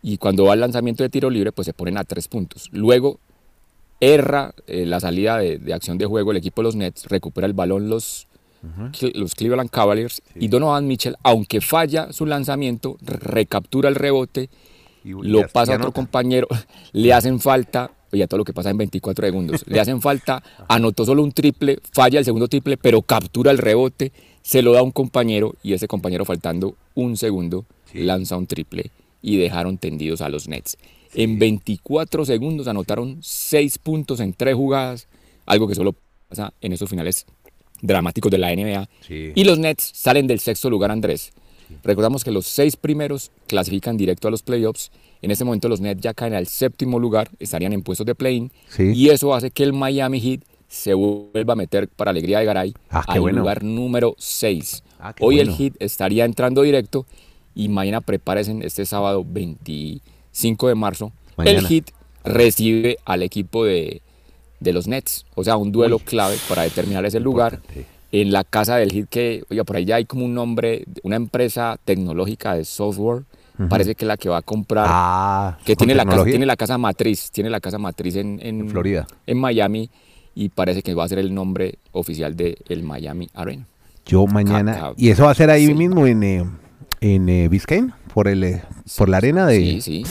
y 0.00 0.16
cuando 0.16 0.44
va 0.44 0.54
al 0.54 0.60
lanzamiento 0.60 1.02
de 1.02 1.10
tiro 1.10 1.28
libre 1.28 1.52
pues 1.52 1.66
se 1.66 1.74
ponen 1.74 1.98
a 1.98 2.04
tres 2.04 2.28
puntos. 2.28 2.70
Luego 2.72 3.20
erra 4.00 4.54
eh, 4.66 4.86
la 4.86 5.00
salida 5.00 5.36
de, 5.36 5.58
de 5.58 5.74
acción 5.74 5.98
de 5.98 6.06
juego 6.06 6.30
el 6.30 6.38
equipo 6.38 6.62
de 6.62 6.64
los 6.64 6.76
Nets, 6.76 7.04
recupera 7.10 7.46
el 7.46 7.52
balón 7.52 7.90
los, 7.90 8.25
Los 9.14 9.34
Cleveland 9.34 9.70
Cavaliers 9.70 10.22
y 10.34 10.48
Donovan 10.48 10.86
Mitchell, 10.86 11.16
aunque 11.22 11.60
falla 11.60 12.12
su 12.12 12.26
lanzamiento, 12.26 12.96
recaptura 13.00 13.88
el 13.88 13.94
rebote, 13.94 14.50
lo 15.04 15.46
pasa 15.48 15.74
a 15.74 15.76
otro 15.76 15.92
compañero, 15.92 16.48
le 16.92 17.12
hacen 17.12 17.40
falta, 17.40 17.90
oye, 18.12 18.26
todo 18.26 18.38
lo 18.38 18.44
que 18.44 18.52
pasa 18.52 18.70
en 18.70 18.78
24 18.78 19.26
segundos, 19.26 19.64
le 19.66 19.80
hacen 19.80 20.00
falta, 20.00 20.42
anotó 20.68 21.04
solo 21.04 21.22
un 21.22 21.32
triple, 21.32 21.78
falla 21.92 22.18
el 22.18 22.24
segundo 22.24 22.48
triple, 22.48 22.76
pero 22.76 23.02
captura 23.02 23.50
el 23.50 23.58
rebote, 23.58 24.12
se 24.42 24.62
lo 24.62 24.72
da 24.72 24.80
a 24.80 24.82
un 24.82 24.92
compañero 24.92 25.54
y 25.62 25.72
ese 25.72 25.88
compañero 25.88 26.24
faltando 26.24 26.76
un 26.94 27.16
segundo 27.16 27.64
lanza 27.94 28.36
un 28.36 28.46
triple 28.46 28.90
y 29.22 29.36
dejaron 29.36 29.78
tendidos 29.78 30.20
a 30.20 30.28
los 30.28 30.48
Nets. 30.48 30.76
En 31.14 31.38
24 31.38 32.24
segundos 32.24 32.68
anotaron 32.68 33.18
6 33.22 33.78
puntos 33.78 34.20
en 34.20 34.34
3 34.34 34.54
jugadas, 34.54 35.08
algo 35.46 35.66
que 35.66 35.74
solo 35.74 35.94
pasa 36.28 36.52
en 36.60 36.72
esos 36.72 36.90
finales 36.90 37.26
dramáticos 37.82 38.30
de 38.30 38.38
la 38.38 38.54
NBA. 38.54 38.88
Sí. 39.06 39.32
Y 39.34 39.44
los 39.44 39.58
Nets 39.58 39.90
salen 39.94 40.26
del 40.26 40.40
sexto 40.40 40.70
lugar, 40.70 40.90
Andrés. 40.90 41.32
Recordamos 41.82 42.22
que 42.22 42.30
los 42.30 42.46
seis 42.46 42.76
primeros 42.76 43.32
clasifican 43.48 43.96
directo 43.96 44.28
a 44.28 44.30
los 44.30 44.42
playoffs. 44.42 44.90
En 45.20 45.30
este 45.32 45.44
momento 45.44 45.68
los 45.68 45.80
Nets 45.80 46.00
ya 46.00 46.14
caen 46.14 46.34
al 46.34 46.46
séptimo 46.46 46.98
lugar, 47.00 47.28
estarían 47.40 47.72
en 47.72 47.82
puestos 47.82 48.06
de 48.06 48.14
play-in. 48.14 48.52
Sí. 48.68 48.92
Y 48.94 49.08
eso 49.10 49.34
hace 49.34 49.50
que 49.50 49.64
el 49.64 49.72
Miami 49.72 50.20
Heat 50.20 50.42
se 50.68 50.94
vuelva 50.94 51.54
a 51.54 51.56
meter, 51.56 51.88
para 51.88 52.10
alegría 52.10 52.38
de 52.40 52.44
Garay, 52.44 52.74
Ah, 52.90 53.04
al 53.06 53.20
bueno. 53.20 53.38
lugar 53.40 53.62
número 53.64 54.14
6. 54.18 54.82
Ah, 55.00 55.14
Hoy 55.20 55.40
el. 55.40 55.50
Heat 55.54 55.74
estaría 55.80 56.24
entrando 56.24 56.62
directo 56.62 57.06
y 57.54 57.68
mañana 57.68 58.00
prepárense 58.00 58.56
este 58.64 58.84
sábado 58.86 59.24
25 59.26 60.68
de 60.68 60.74
marzo. 60.74 61.12
Mañana. 61.36 61.58
El 61.58 61.66
Heat 61.66 61.90
recibe 62.24 62.98
al 63.04 63.22
equipo 63.22 63.64
de, 63.64 64.02
de 64.60 64.72
los 64.72 64.86
Nets. 64.88 65.24
O 65.34 65.44
sea, 65.44 65.56
un 65.56 65.72
duelo 65.72 65.98
clave 65.98 66.36
para 66.48 66.62
determinar 66.62 67.04
ese 67.04 67.20
lugar. 67.20 67.60
En 68.12 68.30
la 68.32 68.44
casa 68.44 68.76
del 68.76 68.92
Heat, 68.92 69.08
que, 69.08 69.42
oiga, 69.50 69.64
por 69.64 69.76
ahí 69.76 69.84
ya 69.84 69.96
hay 69.96 70.04
como 70.04 70.24
un 70.24 70.32
nombre, 70.34 70.84
una 71.02 71.16
empresa 71.16 71.76
tecnológica 71.84 72.54
de 72.54 72.64
software. 72.64 73.24
Parece 73.70 73.94
que 73.94 74.04
es 74.04 74.08
la 74.08 74.16
que 74.18 74.28
va 74.28 74.36
a 74.38 74.42
comprar 74.42 74.84
Ah, 74.88 75.56
que 75.64 75.74
tiene 75.76 75.94
la, 75.94 76.04
casa, 76.04 76.24
tiene 76.24 76.44
la 76.44 76.56
casa 76.56 76.76
matriz, 76.76 77.30
tiene 77.30 77.48
la 77.48 77.58
casa 77.58 77.78
matriz 77.78 78.16
en, 78.16 78.38
En 78.42 78.68
Florida. 78.68 79.06
en 79.26 79.38
Miami 79.38 79.88
y 80.34 80.50
parece 80.50 80.82
que 80.82 80.92
va 80.92 81.04
a 81.04 81.08
ser 81.08 81.18
el 81.18 81.32
nombre 81.34 81.78
oficial 81.92 82.36
de 82.36 82.58
el 82.68 82.82
Miami 82.82 83.28
Arena. 83.32 83.66
Yo 84.04 84.26
mañana. 84.26 84.92
¿Y 84.98 85.08
eso 85.08 85.24
va 85.24 85.30
a 85.30 85.34
ser 85.34 85.48
ahí 85.50 85.66
Sí. 85.68 85.74
mismo 85.74 86.06
en, 86.06 86.22
eh, 86.22 86.44
en 87.00 87.28
eh, 87.30 87.48
Biscayne? 87.48 87.92
Por, 88.12 88.28
el, 88.28 88.44
eh, 88.44 88.62
por 88.98 89.08
la 89.08 89.16
arena 89.16 89.46
de. 89.46 89.56
Sí, 89.58 89.80
sí, 89.80 90.04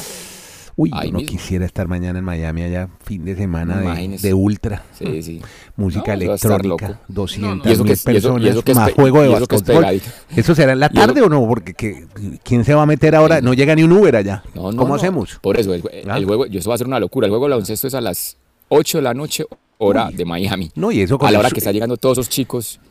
Uy, 0.78 0.90
ahí 0.94 1.08
yo 1.08 1.14
no 1.14 1.20
mismo. 1.20 1.32
quisiera 1.32 1.66
estar 1.66 1.88
mañana 1.88 2.20
en 2.20 2.26
Miami 2.26 2.64
allá, 2.64 2.90
fin 3.06 3.24
de 3.24 3.36
semana 3.36 3.78
de, 4.22 4.34
ultra. 4.34 4.84
sí, 4.92 5.22
sí. 5.24 5.42
Música 5.78 6.16
No, 6.18 6.22
electrónica, 6.24 6.88
loco. 6.90 7.00
200 7.08 7.66
Y 7.68 7.72
eso 7.74 7.84
que 7.84 7.90
mil 7.90 7.94
es- 7.94 8.00
y 8.06 8.10
eso- 8.10 8.10
y 8.10 8.14
personas, 8.14 8.50
eso 8.52 8.62
que 8.62 8.72
es 8.72 8.78
más 8.78 8.92
juego 8.92 9.22
de 9.22 9.32
eso 9.34 9.40
basquetbol. 9.48 10.02
¿Eso 10.36 10.54
será 10.56 10.74
en 10.74 10.80
la 10.82 10.90
tarde 10.90 11.22
o 11.22 11.30
no? 11.30 11.48
Porque 11.48 11.74
que- 11.74 12.06
¿quién 12.44 12.66
se 12.66 12.74
va 12.74 12.82
a 12.82 12.86
meter 12.86 13.16
ahora? 13.16 13.40
No 13.40 13.54
llega 13.54 13.74
ni 13.76 13.84
un 13.84 13.92
Uber 13.94 14.18
allá. 14.18 14.44
No, 14.54 14.72
no, 14.72 14.78
¿Cómo 14.78 14.90
no. 14.90 14.96
hacemos? 14.96 15.40
Por 15.42 15.58
eso, 15.58 15.74
el, 15.74 15.82
el 15.92 16.10
Ah. 16.10 16.20
juego, 16.26 16.46
y 16.46 16.58
eso 16.58 16.70
va 16.70 16.76
a 16.76 16.78
ser 16.78 16.88
una 16.88 17.00
locura. 17.00 17.28
El 17.28 17.32
juego 17.32 17.46
de 17.46 17.52
baloncesto 17.52 17.88
es 17.88 17.94
a 17.94 18.02
las 18.02 18.36
8 18.68 18.98
de 18.98 19.02
la 19.04 19.14
noche, 19.14 19.46
hora 19.78 20.10
de 20.12 20.26
Miami. 20.26 20.72
No, 20.76 20.92
y 20.92 21.00
eso 21.02 21.18
con 21.18 21.30
a 21.30 21.32
la 21.32 21.38
el 21.38 21.46
hora 21.46 21.52
que 21.52 21.60
están 21.60 21.74
llegando 21.74 21.96
todos 21.96 22.18
esos 22.18 22.30
chicos. 22.30 22.82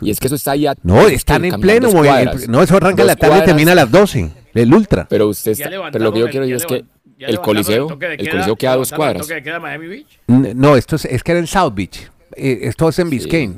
Y 0.00 0.10
es 0.10 0.20
que 0.20 0.26
eso 0.28 0.36
está 0.36 0.52
ahí 0.52 0.66
a- 0.66 0.76
No, 0.84 1.08
están 1.08 1.44
en 1.44 1.60
pleno 1.60 1.90
cuadras. 1.90 2.48
No, 2.48 2.62
eso 2.62 2.76
arranca 2.76 3.02
a 3.02 3.06
la 3.06 3.16
tarde 3.16 3.38
y 3.38 3.44
termina 3.46 3.72
a 3.72 3.74
las 3.74 3.90
12. 3.90 4.30
El 4.54 4.72
ultra. 4.74 5.06
Pero 5.08 5.28
usted 5.28 5.54
Ya 5.54 5.64
está- 5.64 5.90
pero 5.90 6.04
lo 6.04 6.12
que 6.12 6.18
yo 6.20 6.26
el- 6.26 6.30
quiero 6.30 6.46
ya 6.46 6.52
decir 6.54 6.66
es 6.66 6.66
que 6.66 6.84
ya 6.86 6.91
el 7.30 7.40
coliseo, 7.40 7.88
el 7.90 7.98
queda, 7.98 8.30
coliseo 8.30 8.56
queda 8.56 8.72
a 8.72 8.76
dos 8.76 8.90
levantaron 8.90 8.92
el 8.92 8.96
cuadras. 8.96 9.22
toque 9.22 9.34
de 9.34 9.42
queda 9.42 9.60
Miami 9.60 9.86
Beach. 9.86 10.18
No, 10.26 10.76
esto 10.76 10.96
es, 10.96 11.04
es 11.04 11.22
que 11.22 11.32
era 11.32 11.40
en 11.40 11.46
South 11.46 11.72
Beach. 11.74 12.10
Eh, 12.36 12.60
esto 12.62 12.88
es 12.88 12.98
en 12.98 13.10
Biscayne. 13.10 13.56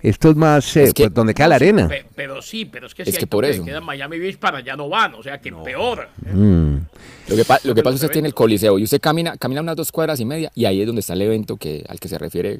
Esto 0.00 0.30
es 0.30 0.36
más 0.36 0.76
eh, 0.76 0.82
Es 0.84 0.94
que- 0.94 1.04
pues, 1.04 1.14
donde 1.14 1.32
queda 1.32 1.46
la 1.48 1.58
Sí, 1.58 1.64
arena. 1.64 1.88
pe- 1.88 2.04
pero 2.16 2.42
sí, 2.42 2.64
pero 2.64 2.88
es 2.88 2.94
que 2.94 3.02
Es 3.02 3.08
si 3.10 3.12
que 3.12 3.18
hay 3.20 3.26
por 3.26 3.44
toque 3.44 3.52
de 3.52 3.54
eso. 3.58 3.64
queda 3.64 3.80
Miami 3.80 4.18
Beach 4.18 4.36
para 4.36 4.58
allá 4.58 4.74
no 4.74 4.88
van, 4.88 5.14
o 5.14 5.22
sea 5.22 5.40
que 5.40 5.52
peor. 5.52 6.08
Mm. 6.32 6.74
Lo 7.28 7.36
que, 7.36 7.44
pa- 7.44 7.60
lo 7.62 7.72
que 7.74 7.82
pasa 7.84 7.94
es 7.94 8.00
que 8.00 8.06
usted 8.06 8.12
tiene 8.14 8.26
el 8.28 8.34
coliseo 8.34 8.78
y 8.80 8.82
usted 8.82 9.00
camina, 9.00 9.36
camina 9.36 9.60
unas 9.60 9.76
dos 9.76 9.92
cuadras 9.92 10.18
y 10.18 10.24
media 10.24 10.50
y 10.56 10.64
ahí 10.64 10.80
es 10.80 10.86
donde 10.88 11.00
está 11.00 11.12
el 11.12 11.22
evento 11.22 11.56
que, 11.56 11.84
al 11.88 12.00
que 12.00 12.08
se 12.08 12.18
refiere. 12.18 12.58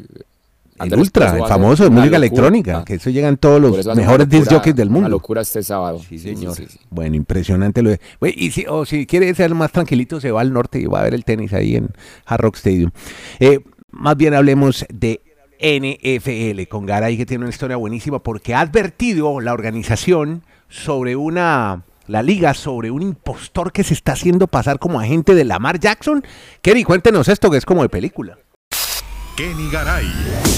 El 0.80 0.94
ultra, 0.98 1.36
el 1.36 1.46
famoso 1.46 1.84
de 1.84 1.90
una 1.90 2.00
música 2.00 2.16
electrónica, 2.16 2.84
que 2.84 2.94
eso 2.94 3.10
llegan 3.10 3.36
todos 3.36 3.60
los 3.60 3.86
mejores 3.96 4.26
una 4.26 4.38
disc 4.38 4.50
jockeys 4.50 4.74
del 4.74 4.88
Una 4.88 4.94
mundo. 4.94 5.08
locura 5.10 5.42
este 5.42 5.62
sábado. 5.62 6.00
Sí, 6.08 6.18
señor. 6.18 6.56
sí, 6.56 6.66
sí. 6.68 6.78
Bueno, 6.90 7.14
impresionante 7.16 7.82
lo 7.82 7.90
de. 7.90 8.00
Y 8.36 8.50
si, 8.50 8.64
o 8.68 8.84
si 8.84 9.06
quiere 9.06 9.32
ser 9.34 9.54
más 9.54 9.70
tranquilito, 9.70 10.20
se 10.20 10.30
va 10.30 10.40
al 10.40 10.52
norte 10.52 10.80
y 10.80 10.86
va 10.86 11.00
a 11.00 11.02
ver 11.04 11.14
el 11.14 11.24
tenis 11.24 11.52
ahí 11.52 11.76
en 11.76 11.90
Hard 12.26 12.40
Rock 12.40 12.56
Stadium. 12.56 12.90
Eh, 13.38 13.60
más 13.90 14.16
bien 14.16 14.34
hablemos 14.34 14.84
de 14.92 15.20
NFL 15.60 16.66
con 16.68 16.86
Garay, 16.86 17.16
que 17.16 17.26
tiene 17.26 17.44
una 17.44 17.50
historia 17.50 17.76
buenísima 17.76 18.18
porque 18.20 18.54
ha 18.54 18.60
advertido 18.60 19.40
la 19.40 19.52
organización 19.52 20.42
sobre 20.68 21.16
una 21.16 21.82
la 22.08 22.22
liga 22.22 22.52
sobre 22.52 22.90
un 22.90 23.02
impostor 23.02 23.72
que 23.72 23.84
se 23.84 23.94
está 23.94 24.12
haciendo 24.12 24.48
pasar 24.48 24.78
como 24.78 24.98
agente 24.98 25.34
de 25.34 25.44
Lamar 25.44 25.78
Jackson. 25.78 26.24
Kerry, 26.60 26.82
cuéntenos 26.82 27.28
esto 27.28 27.50
que 27.50 27.58
es 27.58 27.64
como 27.64 27.82
de 27.82 27.88
película. 27.88 28.38
Kenny 29.36 29.70
Garay 29.70 30.06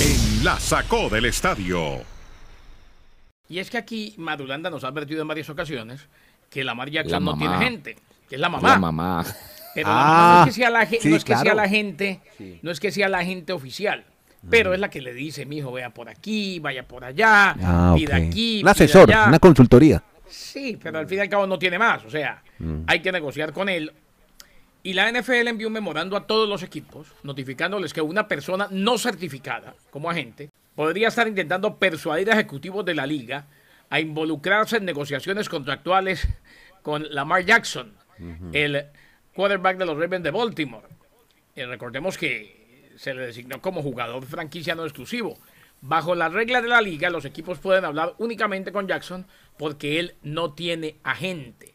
en 0.01 0.45
La 0.45 0.59
Sacó 0.59 1.09
del 1.09 1.27
Estadio. 1.27 2.03
Y 3.49 3.59
es 3.59 3.71
que 3.71 3.79
aquí 3.79 4.15
Madulanda 4.17 4.71
nos 4.71 4.85
ha 4.85 4.89
advertido 4.89 5.23
en 5.23 5.29
varias 5.29 5.49
ocasiones 5.51 6.07
que 6.51 6.65
Lamar 6.65 6.91
Jackson 6.91 7.25
La 7.25 7.33
no 7.33 7.39
tiene 7.39 7.59
gente, 7.59 7.97
que 8.29 8.35
es 8.37 8.41
la 8.41 8.49
mamá. 8.49 8.69
La 8.71 8.79
mamá. 8.79 9.25
Pero 9.75 9.89
Ah, 9.89 9.93
la 9.93 10.05
mamá 10.05 10.35
no 10.35 10.41
es 10.43 10.47
que 10.47 10.53
sea 10.61 10.71
la, 10.71 10.87
ge- 10.87 10.99
sí, 11.01 11.09
no 11.11 11.17
es 11.17 11.25
que 11.25 11.37
sea 11.37 11.55
la 11.55 11.69
gente, 11.69 12.21
no 12.63 12.71
es 12.71 12.81
que 12.81 12.91
sea 12.93 13.09
la 13.09 13.25
gente 13.25 13.53
oficial. 13.53 14.05
Pero 14.51 14.75
es 14.75 14.81
la 14.81 14.91
que 14.91 15.01
le 15.01 15.15
dice, 15.15 15.47
mi 15.47 15.59
hijo, 15.59 15.73
vaya 15.73 15.89
por 15.91 16.09
aquí, 16.11 16.59
vaya 16.59 16.87
por 16.87 17.03
allá, 17.05 17.57
Ah, 17.63 17.95
pida 17.97 18.17
aquí. 18.17 18.61
Un 18.63 18.69
asesor, 18.69 19.11
allá. 19.11 19.27
una 19.29 19.39
consultoría. 19.39 20.03
Sí, 20.29 20.79
pero 20.83 20.99
al 20.99 21.07
fin 21.09 21.19
y 21.19 21.21
al 21.23 21.29
cabo 21.31 21.47
no 21.47 21.59
tiene 21.59 21.79
más. 21.79 22.05
O 22.05 22.11
sea, 22.11 22.43
hay 22.87 23.01
que 23.01 23.11
negociar 23.13 23.53
con 23.53 23.69
él. 23.69 23.91
Y 24.85 24.93
la 24.93 25.11
NFL 25.11 25.49
envió 25.49 25.69
un 25.69 25.73
memorando 25.73 26.15
a 26.15 26.27
todos 26.27 26.47
los 26.47 26.63
equipos, 26.63 27.09
notificándoles 27.23 27.95
que 27.95 28.03
una 28.03 28.29
persona 28.29 28.69
no 28.71 28.99
certificada 28.99 29.75
como 29.91 30.11
agente 30.11 30.51
podría 30.75 31.09
estar 31.09 31.27
intentando 31.27 31.79
persuadir 31.79 32.31
a 32.31 32.35
ejecutivos 32.35 32.85
de 32.85 32.95
la 32.95 33.07
liga 33.07 33.47
a 33.89 34.01
involucrarse 34.01 34.77
en 34.77 34.85
negociaciones 34.85 35.49
contractuales 35.49 36.29
con 36.83 37.07
Lamar 37.15 37.47
Jackson, 37.47 37.95
el 38.53 38.85
quarterback 39.35 39.79
de 39.79 39.87
los 39.87 39.99
Ravens 39.99 40.23
de 40.23 40.31
Baltimore. 40.31 40.87
Recordemos 41.57 42.19
que 42.19 42.93
se 42.97 43.15
le 43.15 43.27
designó 43.27 43.63
como 43.63 43.83
jugador 43.83 44.27
franquicia 44.27 44.75
no 44.75 44.85
exclusivo. 44.85 45.39
Bajo 45.81 46.15
las 46.15 46.33
reglas 46.33 46.63
de 46.63 46.69
la 46.69 46.83
liga, 46.83 47.09
los 47.09 47.25
equipos 47.25 47.59
pueden 47.59 47.87
hablar 47.87 48.15
únicamente 48.19 48.71
con 48.71 48.87
Jackson 48.87 49.27
porque 49.57 49.99
él 49.99 50.17
no 50.23 50.53
tiene 50.53 50.97
agente. 51.05 51.74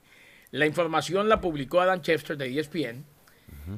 La 0.51 0.65
información 0.65 1.29
la 1.29 1.41
publicó 1.41 1.81
Adam 1.81 2.01
Chester 2.01 2.37
de 2.37 2.59
ESPN. 2.59 3.05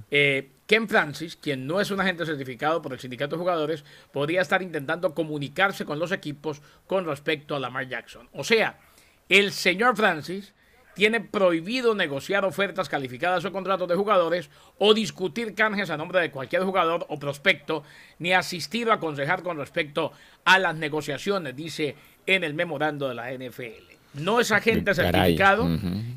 Eh, 0.09 0.51
Ken 0.65 0.87
Francis, 0.87 1.35
quien 1.35 1.67
no 1.67 1.81
es 1.81 1.91
un 1.91 1.99
agente 1.99 2.25
certificado 2.25 2.81
por 2.81 2.93
el 2.93 2.99
sindicato 2.99 3.35
de 3.35 3.41
jugadores, 3.41 3.83
podría 4.13 4.41
estar 4.41 4.61
intentando 4.61 5.13
comunicarse 5.13 5.83
con 5.83 5.99
los 5.99 6.13
equipos 6.13 6.61
con 6.87 7.05
respecto 7.05 7.55
a 7.55 7.59
Lamar 7.59 7.89
Jackson. 7.89 8.29
O 8.31 8.43
sea, 8.43 8.79
el 9.27 9.51
señor 9.51 9.97
Francis 9.97 10.53
tiene 10.93 11.21
prohibido 11.21 11.95
negociar 11.95 12.45
ofertas 12.45 12.89
calificadas 12.89 13.45
o 13.45 13.51
contratos 13.51 13.87
de 13.87 13.95
jugadores 13.95 14.49
o 14.77 14.93
discutir 14.93 15.55
canjes 15.55 15.89
a 15.89 15.97
nombre 15.97 16.19
de 16.19 16.31
cualquier 16.31 16.63
jugador 16.63 17.05
o 17.09 17.19
prospecto, 17.19 17.83
ni 18.19 18.33
asistir 18.33 18.89
o 18.89 18.93
aconsejar 18.93 19.43
con 19.43 19.57
respecto 19.57 20.11
a 20.45 20.59
las 20.59 20.75
negociaciones, 20.75 21.55
dice 21.55 21.95
en 22.25 22.43
el 22.43 22.53
memorando 22.53 23.07
de 23.07 23.15
la 23.15 23.31
NFL. 23.31 23.90
No 24.13 24.39
es 24.39 24.51
agente 24.51 24.93
Caray, 24.93 25.11
certificado 25.37 25.69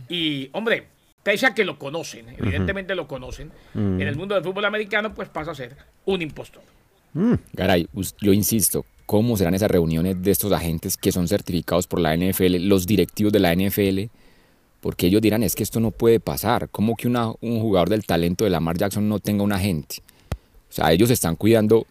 y, 0.09 0.49
hombre, 0.53 0.87
pese 1.23 1.47
a 1.47 1.55
que 1.55 1.65
lo 1.65 1.79
conocen, 1.79 2.27
evidentemente 2.37 2.95
lo 2.95 3.07
conocen, 3.09 3.51
en 3.75 4.01
el 4.03 4.17
mundo 4.17 4.35
del 4.35 4.45
fútbol 4.45 4.65
americano, 4.65 5.15
pues 5.15 5.29
pasa 5.29 5.53
a 5.53 5.55
ser 5.55 5.77
un 6.05 6.21
impostor. 6.23 6.63
Garay, 7.53 7.89
us- 7.95 8.15
yo 8.21 8.33
insisto, 8.33 8.85
¿cómo 9.07 9.37
serán 9.37 9.55
esas 9.55 9.71
reuniones 9.71 10.21
de 10.23 10.31
estos 10.31 10.51
agentes 10.53 10.97
que 10.97 11.13
son 11.13 11.29
certificados 11.29 11.87
por 11.87 12.01
la 12.01 12.15
NFL, 12.17 12.57
los 12.69 12.87
directivos 12.87 13.33
de 13.33 13.39
la 13.41 13.53
NFL? 13.55 14.11
Porque 14.81 15.07
ellos 15.07 15.23
dirán, 15.23 15.43
es 15.43 15.55
que 15.55 15.63
esto 15.63 15.81
no 15.81 15.93
puede 15.93 16.21
pasar. 16.21 16.69
¿Cómo 16.71 16.95
que 16.97 17.07
una- 17.09 17.29
un 17.41 17.61
jugador 17.61 17.89
del 17.89 18.05
talento 18.05 18.45
de 18.45 18.51
Lamar 18.51 18.77
Jackson 18.77 19.09
no 19.09 19.19
tenga 19.21 19.43
un 19.45 19.53
agente? 19.53 20.03
O 20.69 20.73
sea, 20.73 20.93
ellos 20.93 21.09
están 21.11 21.37
cuidando 21.37 21.87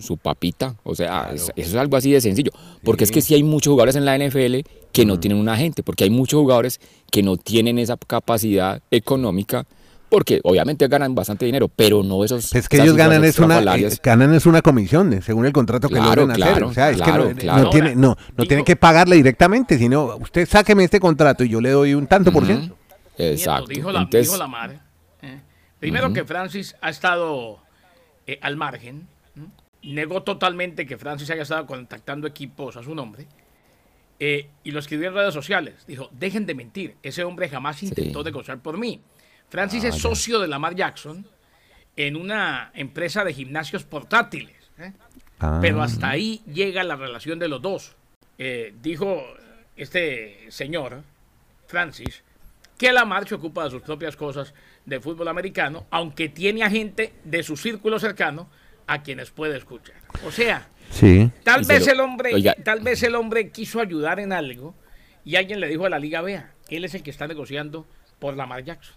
su 0.00 0.16
papita. 0.16 0.76
O 0.84 0.94
sea, 0.94 1.30
es- 1.34 1.50
eso 1.56 1.70
es 1.70 1.74
algo 1.76 1.96
así 1.96 2.10
de 2.12 2.20
sencillo. 2.20 2.50
Porque 2.84 3.04
es 3.04 3.10
que 3.10 3.20
sí 3.22 3.34
hay 3.34 3.42
muchos 3.42 3.70
jugadores 3.72 3.96
en 3.96 4.04
la 4.04 4.14
NFL 4.16 4.62
que 4.92 5.04
no 5.04 5.18
tienen 5.20 5.38
un 5.38 5.48
agente, 5.48 5.82
porque 5.82 6.04
hay 6.04 6.10
muchos 6.10 6.38
jugadores 6.40 6.80
que 7.10 7.22
no 7.22 7.36
tienen 7.36 7.78
esa 7.78 7.96
capacidad 7.96 8.80
económica, 8.90 9.64
porque 10.08 10.40
obviamente 10.44 10.86
ganan 10.88 11.14
bastante 11.14 11.44
dinero, 11.44 11.68
pero 11.68 12.02
no 12.02 12.24
esos... 12.24 12.54
Es 12.54 12.68
que 12.68 12.80
ellos 12.80 12.94
ganan 12.96 13.24
es 13.24 13.38
una 13.40 13.58
eh, 13.76 13.88
ganan 14.02 14.32
es 14.34 14.46
una 14.46 14.62
comisión, 14.62 15.12
eh, 15.12 15.20
según 15.20 15.46
el 15.46 15.52
contrato 15.52 15.88
que 15.88 15.96
Claro, 15.96 16.22
logran 16.22 16.30
hacer. 16.30 16.44
claro, 16.52 16.68
O 16.68 16.72
sea, 16.72 16.90
es 16.90 16.96
claro, 16.96 17.28
que 17.28 17.34
no, 17.34 17.40
claro. 17.40 17.62
no 17.64 17.70
tiene, 17.70 17.94
no, 17.96 18.08
no 18.08 18.16
Digo- 18.36 18.48
tiene 18.48 18.64
que 18.64 18.76
pagarle 18.76 19.16
directamente, 19.16 19.76
sino 19.78 20.16
usted 20.16 20.48
sáqueme 20.48 20.84
este 20.84 21.00
contrato 21.00 21.42
y 21.44 21.48
yo 21.48 21.60
le 21.60 21.70
doy 21.70 21.94
un 21.94 22.06
tanto 22.06 22.32
por 22.32 22.46
ciento. 22.46 22.76
Exacto. 23.18 23.66
Dijo, 23.68 23.90
la, 23.90 24.02
Entonces, 24.02 24.28
dijo 24.28 24.38
la 24.38 24.46
madre. 24.46 24.78
¿eh? 25.22 25.40
Primero 25.80 26.12
que 26.12 26.24
Francis 26.24 26.76
ha 26.80 26.90
estado 26.90 27.58
eh, 28.26 28.38
al 28.42 28.56
margen. 28.56 29.08
Negó 29.86 30.22
totalmente 30.22 30.86
que 30.86 30.98
Francis 30.98 31.30
haya 31.30 31.42
estado 31.42 31.66
contactando 31.66 32.26
equipos 32.26 32.76
a 32.76 32.82
su 32.82 32.94
nombre. 32.94 33.26
eh, 34.18 34.48
y 34.64 34.70
lo 34.70 34.78
escribió 34.80 35.08
en 35.08 35.14
redes 35.14 35.34
sociales. 35.34 35.84
Dijo, 35.86 36.08
dejen 36.12 36.46
de 36.46 36.54
mentir. 36.54 36.96
Ese 37.02 37.22
hombre 37.22 37.48
jamás 37.50 37.82
intentó 37.82 38.24
negociar 38.24 38.58
por 38.60 38.78
mí. 38.78 39.00
Francis 39.50 39.84
Ah, 39.84 39.88
es 39.88 39.96
socio 39.96 40.40
de 40.40 40.48
Lamar 40.48 40.74
Jackson 40.74 41.26
en 41.96 42.16
una 42.16 42.70
empresa 42.74 43.24
de 43.24 43.34
gimnasios 43.34 43.84
portátiles. 43.84 44.56
¿eh? 44.78 44.92
Ah. 45.38 45.58
Pero 45.60 45.82
hasta 45.82 46.08
ahí 46.08 46.40
llega 46.50 46.82
la 46.82 46.96
relación 46.96 47.38
de 47.38 47.48
los 47.48 47.60
dos. 47.60 47.94
Eh, 48.38 48.74
dijo 48.82 49.22
este 49.76 50.50
señor, 50.50 51.02
Francis, 51.66 52.22
que 52.78 52.92
Lamar 52.92 53.28
se 53.28 53.34
ocupa 53.34 53.64
de 53.64 53.70
sus 53.70 53.82
propias 53.82 54.16
cosas 54.16 54.54
de 54.86 54.98
fútbol 55.00 55.28
americano, 55.28 55.86
aunque 55.90 56.28
tiene 56.30 56.62
a 56.62 56.70
gente 56.70 57.12
de 57.24 57.42
su 57.42 57.56
círculo 57.56 57.98
cercano 57.98 58.48
a 58.86 59.02
quienes 59.02 59.30
puede 59.30 59.56
escuchar. 59.56 59.96
O 60.26 60.30
sea, 60.30 60.68
Sí. 60.90 61.30
tal 61.42 61.64
se 61.64 61.72
vez 61.74 61.86
lo- 61.86 61.92
el 61.92 62.00
hombre, 62.00 62.34
Oiga. 62.34 62.54
tal 62.64 62.80
vez 62.80 63.02
el 63.02 63.14
hombre 63.16 63.50
quiso 63.50 63.80
ayudar 63.80 64.20
en 64.20 64.32
algo 64.32 64.74
y 65.24 65.36
alguien 65.36 65.60
le 65.60 65.68
dijo 65.68 65.84
a 65.86 65.90
la 65.90 65.98
liga, 65.98 66.20
vea, 66.22 66.52
él 66.68 66.84
es 66.84 66.94
el 66.94 67.02
que 67.02 67.10
está 67.10 67.26
negociando 67.26 67.86
por 68.18 68.36
Lamar 68.36 68.64
Jackson. 68.64 68.94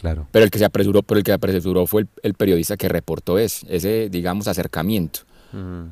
Claro. 0.00 0.26
Pero 0.30 0.44
el 0.44 0.50
que 0.50 0.58
se 0.58 0.64
apresuró, 0.64 1.02
pero 1.02 1.18
el 1.18 1.24
que 1.24 1.30
se 1.30 1.34
apresuró 1.34 1.86
fue 1.86 2.02
el, 2.02 2.08
el 2.22 2.34
periodista 2.34 2.76
que 2.76 2.88
reportó 2.88 3.38
es, 3.38 3.64
ese, 3.68 4.08
digamos, 4.10 4.48
acercamiento. 4.48 5.20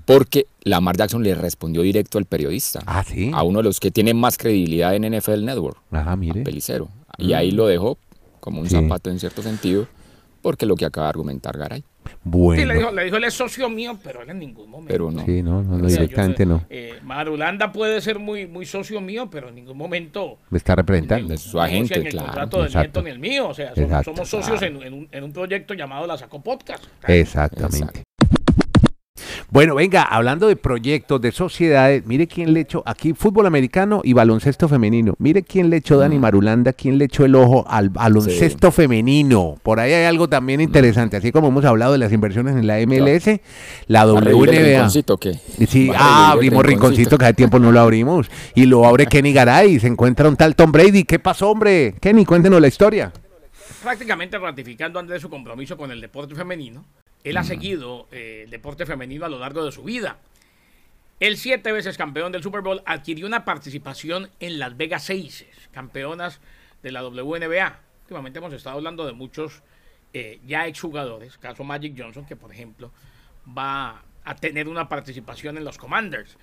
Porque 0.07 0.47
Lamar 0.63 0.97
Jackson 0.97 1.23
le 1.23 1.35
respondió 1.35 1.83
directo 1.83 2.17
al 2.17 2.25
periodista. 2.25 2.81
Ah, 2.87 3.05
sí. 3.07 3.31
A 3.35 3.43
uno 3.43 3.59
de 3.59 3.65
los 3.65 3.79
que 3.79 3.91
tiene 3.91 4.15
más 4.15 4.39
credibilidad 4.39 4.95
en 4.95 5.05
NFL 5.05 5.45
Network, 5.45 5.77
Ajá, 5.91 6.17
mire. 6.17 6.43
Pelicero. 6.43 6.89
Y 7.19 7.35
ahí 7.35 7.51
lo 7.51 7.67
dejó 7.67 7.99
como 8.41 8.63
un 8.63 8.71
Sí. 8.71 8.75
zapato 8.77 9.11
en 9.11 9.19
cierto 9.21 9.43
sentido, 9.43 9.87
porque 10.41 10.65
lo 10.65 10.77
que 10.77 10.87
acaba 10.87 11.09
de 11.09 11.11
argumentar 11.11 11.59
Garay. 11.59 11.85
Sí, 12.05 12.11
Bueno. 12.25 12.65
le 12.67 12.75
dijo, 12.79 12.91
le 12.93 13.05
dijo, 13.05 13.17
él 13.17 13.25
es 13.25 13.35
socio 13.35 13.69
mío, 13.71 13.99
pero 14.03 14.23
él 14.23 14.31
en 14.31 14.39
ningún 14.39 14.69
momento. 14.71 14.93
Pero 14.93 15.11
no. 15.11 15.25
Sí, 15.25 15.43
no, 15.43 15.63
no, 15.63 15.79
no, 15.79 15.87
O 15.87 15.89
sea, 15.89 15.99
yo 15.99 16.03
directamente 16.03 16.47
no. 16.47 16.65
eh, 16.69 16.99
Marulanda 17.03 17.73
puede 17.73 18.01
ser 18.01 18.19
muy, 18.19 18.47
muy 18.47 18.67
socio 18.67 19.01
mío, 19.01 19.29
pero 19.31 19.49
en 19.49 19.55
ningún 19.55 19.77
momento 19.77 20.39
Me 20.51 20.59
está 20.59 20.75
representando. 20.77 21.29
de 21.29 21.39
su 21.39 21.61
agente, 21.61 21.99
ni 21.99 22.07
el 22.07 22.11
claro, 22.13 22.27
contrato 22.27 22.57
del 22.59 22.67
exacto. 22.67 23.01
nieto 23.01 23.03
ni 23.03 23.11
el 23.11 23.19
mío. 23.19 23.49
O 23.49 23.55
sea, 23.55 23.75
somos, 23.75 23.79
Exacto, 23.91 24.11
somos 24.15 24.29
socios 24.29 24.59
claro. 24.59 24.77
en, 24.77 24.83
en 24.83 24.95
un, 24.95 25.09
en 25.11 25.25
un 25.25 25.33
proyecto 25.33 25.75
llamado 25.75 26.07
La 26.07 26.17
Sacó 26.19 26.43
Podcast. 26.43 26.85
Exactamente. 27.07 27.79
Exacto. 27.79 28.03
Bueno, 29.53 29.75
venga, 29.75 30.03
hablando 30.05 30.47
de 30.47 30.55
proyectos, 30.55 31.21
de 31.21 31.33
sociedades, 31.33 32.07
mire 32.07 32.29
quién 32.29 32.53
le 32.55 32.61
echó 32.61 32.85
aquí 32.87 33.15
fútbol 33.15 33.47
americano 33.47 34.01
y 34.05 34.13
baloncesto 34.13 34.69
femenino. 34.69 35.15
Mire 35.19 35.43
quién 35.43 35.71
le 35.71 35.79
echó 35.79 35.99
Dani 35.99 36.19
Mm. 36.19 36.21
Marulanda, 36.21 36.73
quién 36.73 36.99
le 36.99 37.07
echó 37.07 37.25
el 37.25 37.35
ojo 37.35 37.65
al 37.69 37.91
baloncesto 37.91 38.71
femenino. 38.71 39.57
Por 39.65 39.81
ahí 39.81 39.93
hay 39.93 40.05
algo 40.05 40.29
también 40.29 40.61
interesante, 40.61 41.17
así 41.17 41.33
como 41.33 41.49
hemos 41.49 41.65
hablado 41.65 41.93
de 41.93 41.99
las 41.99 42.13
inversiones 42.13 42.55
en 42.55 42.69
la 42.69 42.79
MLS, 42.87 43.41
la 43.89 44.05
¿Va 44.05 44.19
a 44.19 44.21
revivir 44.21 44.51
el 44.51 44.83
WNBA. 44.83 45.17
qué? 45.19 45.67
Sí, 45.67 45.89
¿Va 45.89 45.97
a 45.97 45.99
ah, 45.99 46.31
abrimos 46.31 46.65
rinconcito, 46.65 47.19
que 47.19 47.25
hace 47.25 47.35
tiempo 47.35 47.59
no 47.59 47.73
lo 47.73 47.81
abrimos. 47.81 48.31
Y 48.55 48.67
lo 48.67 48.87
abre 48.87 49.07
Kenny 49.11 49.33
Garay 49.33 49.73
y 49.75 49.81
se 49.81 49.89
encuentra 49.89 50.29
un 50.29 50.37
tal 50.37 50.55
Tom 50.55 50.71
Brady. 50.71 51.03
¿Qué 51.03 51.19
pasó, 51.19 51.51
hombre? 51.51 51.97
Kenny, 52.01 52.25
cuéntenos 52.25 52.61
la 52.61 52.69
historia. 52.69 53.13
Prácticamente 53.83 54.39
ratificando 54.39 55.01
Andrés 55.01 55.23
su 55.23 55.29
compromiso 55.29 55.77
con 55.77 55.91
el 55.91 56.01
deporte 56.01 56.37
femenino. 56.37 56.85
Él 57.25 57.37
ha 57.37 57.45
seguido 57.45 58.09
eh, 58.11 58.43
el 58.45 58.51
deporte 58.51 58.87
femenino 58.87 59.25
a 59.25 59.29
lo 59.29 59.39
largo 59.39 59.65
de 59.65 59.73
su 59.73 59.83
vida. 59.83 60.19
El 61.21 61.37
siete 61.37 61.71
veces 61.73 61.99
campeón 61.99 62.33
del 62.33 62.43
Super 62.43 62.63
Bowl 62.63 62.83
adquirió 62.87 63.27
una 63.27 63.45
participación 63.45 64.31
en 64.41 64.59
Las 64.59 64.77
Vegas 64.77 65.11
Aces, 65.11 65.69
campeonas 65.71 66.41
de 66.83 66.93
la 66.93 67.07
WNBA. 67.07 67.79
Últimamente 68.03 68.39
hemos 68.39 68.55
estado 68.55 68.77
hablando 68.77 69.05
de 69.05 69.13
muchos 69.13 69.63
eh, 70.15 70.41
ya 70.47 70.67
exjugadores, 70.67 71.37
caso 71.39 71.63
Magic 71.63 71.95
Johnson, 71.97 72.25
que 72.25 72.37
por 72.37 72.53
ejemplo 72.53 72.91
va 73.47 74.03
a 74.25 74.35
tener 74.35 74.67
una 74.67 74.89
participación 74.89 75.57
en 75.57 75.65
los 75.65 75.79
Commanders. 75.79 76.37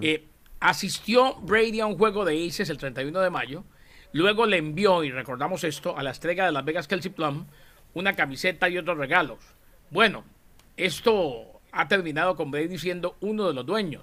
Eh, 0.00 0.26
asistió 0.60 1.34
Brady 1.36 1.80
a 1.80 1.86
un 1.86 1.98
juego 1.98 2.24
de 2.24 2.46
Aces 2.46 2.70
el 2.70 2.78
31 2.78 3.20
de 3.20 3.30
mayo, 3.30 3.64
luego 4.12 4.46
le 4.46 4.58
envió, 4.58 5.04
y 5.04 5.10
recordamos 5.10 5.64
esto, 5.64 5.96
a 5.96 6.02
la 6.02 6.10
estrella 6.10 6.46
de 6.46 6.52
Las 6.52 6.64
Vegas 6.64 6.88
Kelsey 6.88 7.10
Plum, 7.10 7.46
una 7.94 8.14
camiseta 8.14 8.68
y 8.68 8.78
otros 8.78 8.98
regalos. 8.98 9.38
Bueno, 9.92 10.24
esto 10.78 11.60
ha 11.70 11.86
terminado 11.86 12.34
con 12.34 12.50
Brady 12.50 12.78
siendo 12.78 13.16
uno 13.20 13.46
de 13.46 13.52
los 13.52 13.66
dueños. 13.66 14.02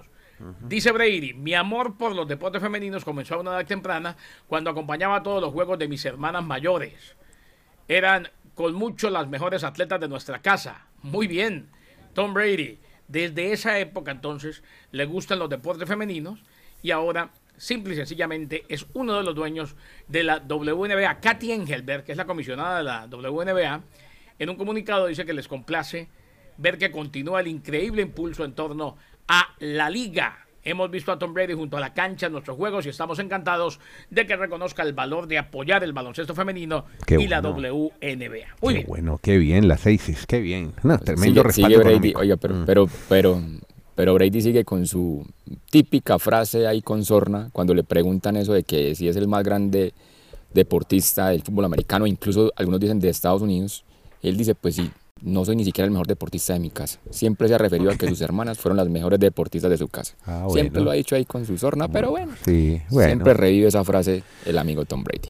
Dice 0.60 0.92
Brady, 0.92 1.34
mi 1.34 1.52
amor 1.52 1.98
por 1.98 2.14
los 2.14 2.28
deportes 2.28 2.62
femeninos 2.62 3.04
comenzó 3.04 3.34
a 3.34 3.40
una 3.40 3.50
edad 3.50 3.66
temprana 3.66 4.16
cuando 4.46 4.70
acompañaba 4.70 5.16
a 5.16 5.22
todos 5.22 5.42
los 5.42 5.52
juegos 5.52 5.80
de 5.80 5.88
mis 5.88 6.04
hermanas 6.04 6.44
mayores. 6.44 7.16
Eran 7.88 8.28
con 8.54 8.72
mucho 8.72 9.10
las 9.10 9.28
mejores 9.28 9.64
atletas 9.64 10.00
de 10.00 10.08
nuestra 10.08 10.40
casa. 10.40 10.86
Muy 11.02 11.26
bien, 11.26 11.68
Tom 12.14 12.32
Brady. 12.34 12.78
Desde 13.08 13.52
esa 13.52 13.78
época 13.80 14.12
entonces 14.12 14.62
le 14.92 15.04
gustan 15.06 15.40
los 15.40 15.50
deportes 15.50 15.88
femeninos 15.88 16.40
y 16.82 16.92
ahora 16.92 17.32
simple 17.56 17.94
y 17.94 17.96
sencillamente 17.96 18.64
es 18.68 18.86
uno 18.94 19.16
de 19.16 19.24
los 19.24 19.34
dueños 19.34 19.74
de 20.06 20.22
la 20.22 20.38
WNBA. 20.38 21.18
Katy 21.18 21.50
Engelberg, 21.50 22.04
que 22.04 22.12
es 22.12 22.18
la 22.18 22.26
comisionada 22.26 22.78
de 22.78 22.84
la 22.84 23.06
WNBA, 23.06 23.82
en 24.40 24.50
un 24.50 24.56
comunicado 24.56 25.06
dice 25.06 25.24
que 25.24 25.32
les 25.32 25.46
complace 25.46 26.08
ver 26.58 26.76
que 26.78 26.90
continúa 26.90 27.40
el 27.40 27.46
increíble 27.46 28.02
impulso 28.02 28.44
en 28.44 28.52
torno 28.54 28.96
a 29.28 29.54
la 29.60 29.88
liga. 29.88 30.46
Hemos 30.62 30.90
visto 30.90 31.10
a 31.10 31.18
Tom 31.18 31.32
Brady 31.32 31.54
junto 31.54 31.76
a 31.78 31.80
la 31.80 31.94
cancha 31.94 32.26
en 32.26 32.32
nuestros 32.32 32.56
juegos 32.56 32.84
y 32.84 32.90
estamos 32.90 33.18
encantados 33.18 33.80
de 34.10 34.26
que 34.26 34.36
reconozca 34.36 34.82
el 34.82 34.92
valor 34.92 35.26
de 35.26 35.38
apoyar 35.38 35.82
el 35.84 35.94
baloncesto 35.94 36.34
femenino 36.34 36.84
Qué 37.06 37.14
y 37.18 37.28
la. 37.28 37.40
WNBA. 37.40 38.56
Muy 38.60 38.72
Qué 38.74 38.78
bien. 38.80 38.86
bueno, 38.86 39.18
qué 39.22 39.38
bien, 39.38 39.68
las 39.68 39.80
seis, 39.80 40.26
qué 40.26 40.40
bien. 40.40 40.72
No, 40.82 40.98
tremendo 40.98 41.40
sigue, 41.40 41.42
respaldo 41.42 41.68
sigue 41.68 41.76
Brady, 41.78 42.08
económico. 42.10 42.20
oiga, 42.20 42.36
pero, 42.36 42.54
Mm. 42.54 42.64
pero, 42.66 42.88
pero, 43.08 43.40
pero 43.94 44.14
Brady 44.14 44.40
sigue 44.42 44.64
con 44.66 44.86
su 44.86 45.26
típica 45.70 46.18
frase 46.18 46.66
ahí 46.66 46.82
con 46.82 47.04
sorna 47.06 47.48
cuando 47.52 47.74
le 47.74 47.82
preguntan 47.84 48.36
eso 48.36 48.52
de 48.52 48.62
que 48.64 48.94
si 48.94 49.08
es 49.08 49.16
el 49.16 49.28
más 49.28 49.42
grande 49.44 49.94
deportista 50.52 51.28
del 51.28 51.42
fútbol 51.42 51.64
americano, 51.66 52.06
incluso 52.06 52.52
algunos 52.56 52.80
dicen 52.80 53.00
de 53.00 53.08
Estados 53.08 53.40
Unidos. 53.42 53.84
Él 54.22 54.36
dice, 54.36 54.54
pues 54.54 54.74
sí, 54.76 54.90
no 55.22 55.44
soy 55.44 55.56
ni 55.56 55.64
siquiera 55.64 55.86
el 55.86 55.90
mejor 55.92 56.06
deportista 56.06 56.52
de 56.52 56.60
mi 56.60 56.70
casa. 56.70 56.98
Siempre 57.10 57.48
se 57.48 57.54
ha 57.54 57.58
referido 57.58 57.90
a 57.90 57.94
que 57.96 58.06
sus 58.08 58.20
hermanas 58.20 58.58
fueron 58.58 58.76
las 58.76 58.88
mejores 58.88 59.18
deportistas 59.18 59.70
de 59.70 59.78
su 59.78 59.88
casa. 59.88 60.14
Ah, 60.26 60.46
Siempre 60.50 60.80
bueno. 60.80 60.84
lo 60.86 60.90
ha 60.90 60.94
dicho 60.94 61.14
ahí 61.16 61.24
con 61.24 61.46
su 61.46 61.56
sorna, 61.58 61.88
pero 61.88 62.10
bueno. 62.10 62.32
Sí, 62.44 62.80
bueno. 62.90 63.08
Siempre 63.08 63.34
revive 63.34 63.68
esa 63.68 63.84
frase 63.84 64.22
el 64.44 64.58
amigo 64.58 64.84
Tom 64.84 65.02
Brady. 65.04 65.28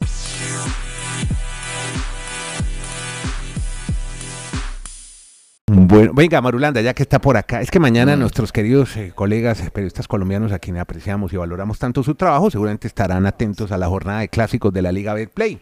Bueno, 5.73 6.13
venga, 6.15 6.41
Marulanda, 6.41 6.81
ya 6.81 6.95
que 6.95 7.03
está 7.05 7.21
por 7.21 7.37
acá, 7.37 7.61
es 7.61 7.71
que 7.71 7.79
mañana 7.79 8.17
Mm. 8.17 8.21
nuestros 8.21 8.51
queridos 8.51 8.97
eh, 8.97 9.13
colegas 9.15 9.61
eh, 9.61 9.71
periodistas 9.71 10.09
colombianos 10.09 10.51
a 10.53 10.59
quienes 10.59 10.83
apreciamos 10.83 11.33
y 11.33 11.37
valoramos 11.37 11.79
tanto 11.79 12.03
su 12.03 12.17
trabajo, 12.17 12.51
seguramente 12.51 12.89
estarán 12.89 13.25
atentos 13.25 13.71
a 13.71 13.79
la 13.79 13.87
jornada 13.87 14.21
de 14.21 14.29
clásicos 14.29 14.73
de 14.73 14.83
la 14.83 14.91
Liga 14.91 15.15
Betplay. 15.15 15.61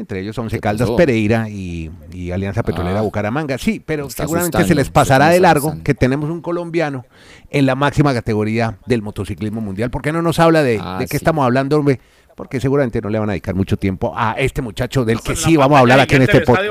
Entre 0.00 0.20
ellos 0.20 0.36
Once 0.38 0.56
¿Qué 0.56 0.60
Caldas 0.60 0.88
pasó? 0.88 0.96
Pereira 0.96 1.48
y, 1.48 1.90
y 2.12 2.30
Alianza 2.30 2.62
Petrolera 2.62 2.98
Ah. 2.98 3.02
Bucaramanga. 3.02 3.58
Sí, 3.58 3.80
pero 3.84 4.08
seguramente 4.10 4.56
asustando, 4.56 4.68
se 4.68 4.74
les 4.74 4.90
pasará 4.90 5.28
de 5.28 5.40
largo 5.40 5.68
asustando. 5.68 5.84
que 5.84 5.94
tenemos 5.94 6.30
un 6.30 6.40
colombiano 6.40 7.04
en 7.50 7.66
la 7.66 7.74
máxima 7.74 8.12
categoría 8.14 8.78
del 8.86 9.02
motociclismo 9.02 9.60
mundial. 9.60 9.90
¿Por 9.90 10.02
qué 10.02 10.12
no 10.12 10.22
nos 10.22 10.38
habla 10.38 10.62
de, 10.62 10.80
Ah, 10.82 10.96
de 10.98 11.04
qué 11.06 11.10
sí. 11.12 11.16
estamos 11.16 11.44
hablando, 11.44 11.76
hombre? 11.76 12.00
Porque 12.40 12.58
seguramente 12.58 13.02
no 13.02 13.10
le 13.10 13.18
van 13.18 13.28
a 13.28 13.32
dedicar 13.32 13.54
mucho 13.54 13.76
tiempo 13.76 14.14
a 14.16 14.32
este 14.38 14.62
muchacho 14.62 15.04
del 15.04 15.20
que 15.20 15.36
sí 15.36 15.58
vamos 15.58 15.76
a 15.76 15.80
hablar 15.80 16.00
aquí 16.00 16.14
en 16.14 16.22
este 16.22 16.40
podcast. 16.40 16.64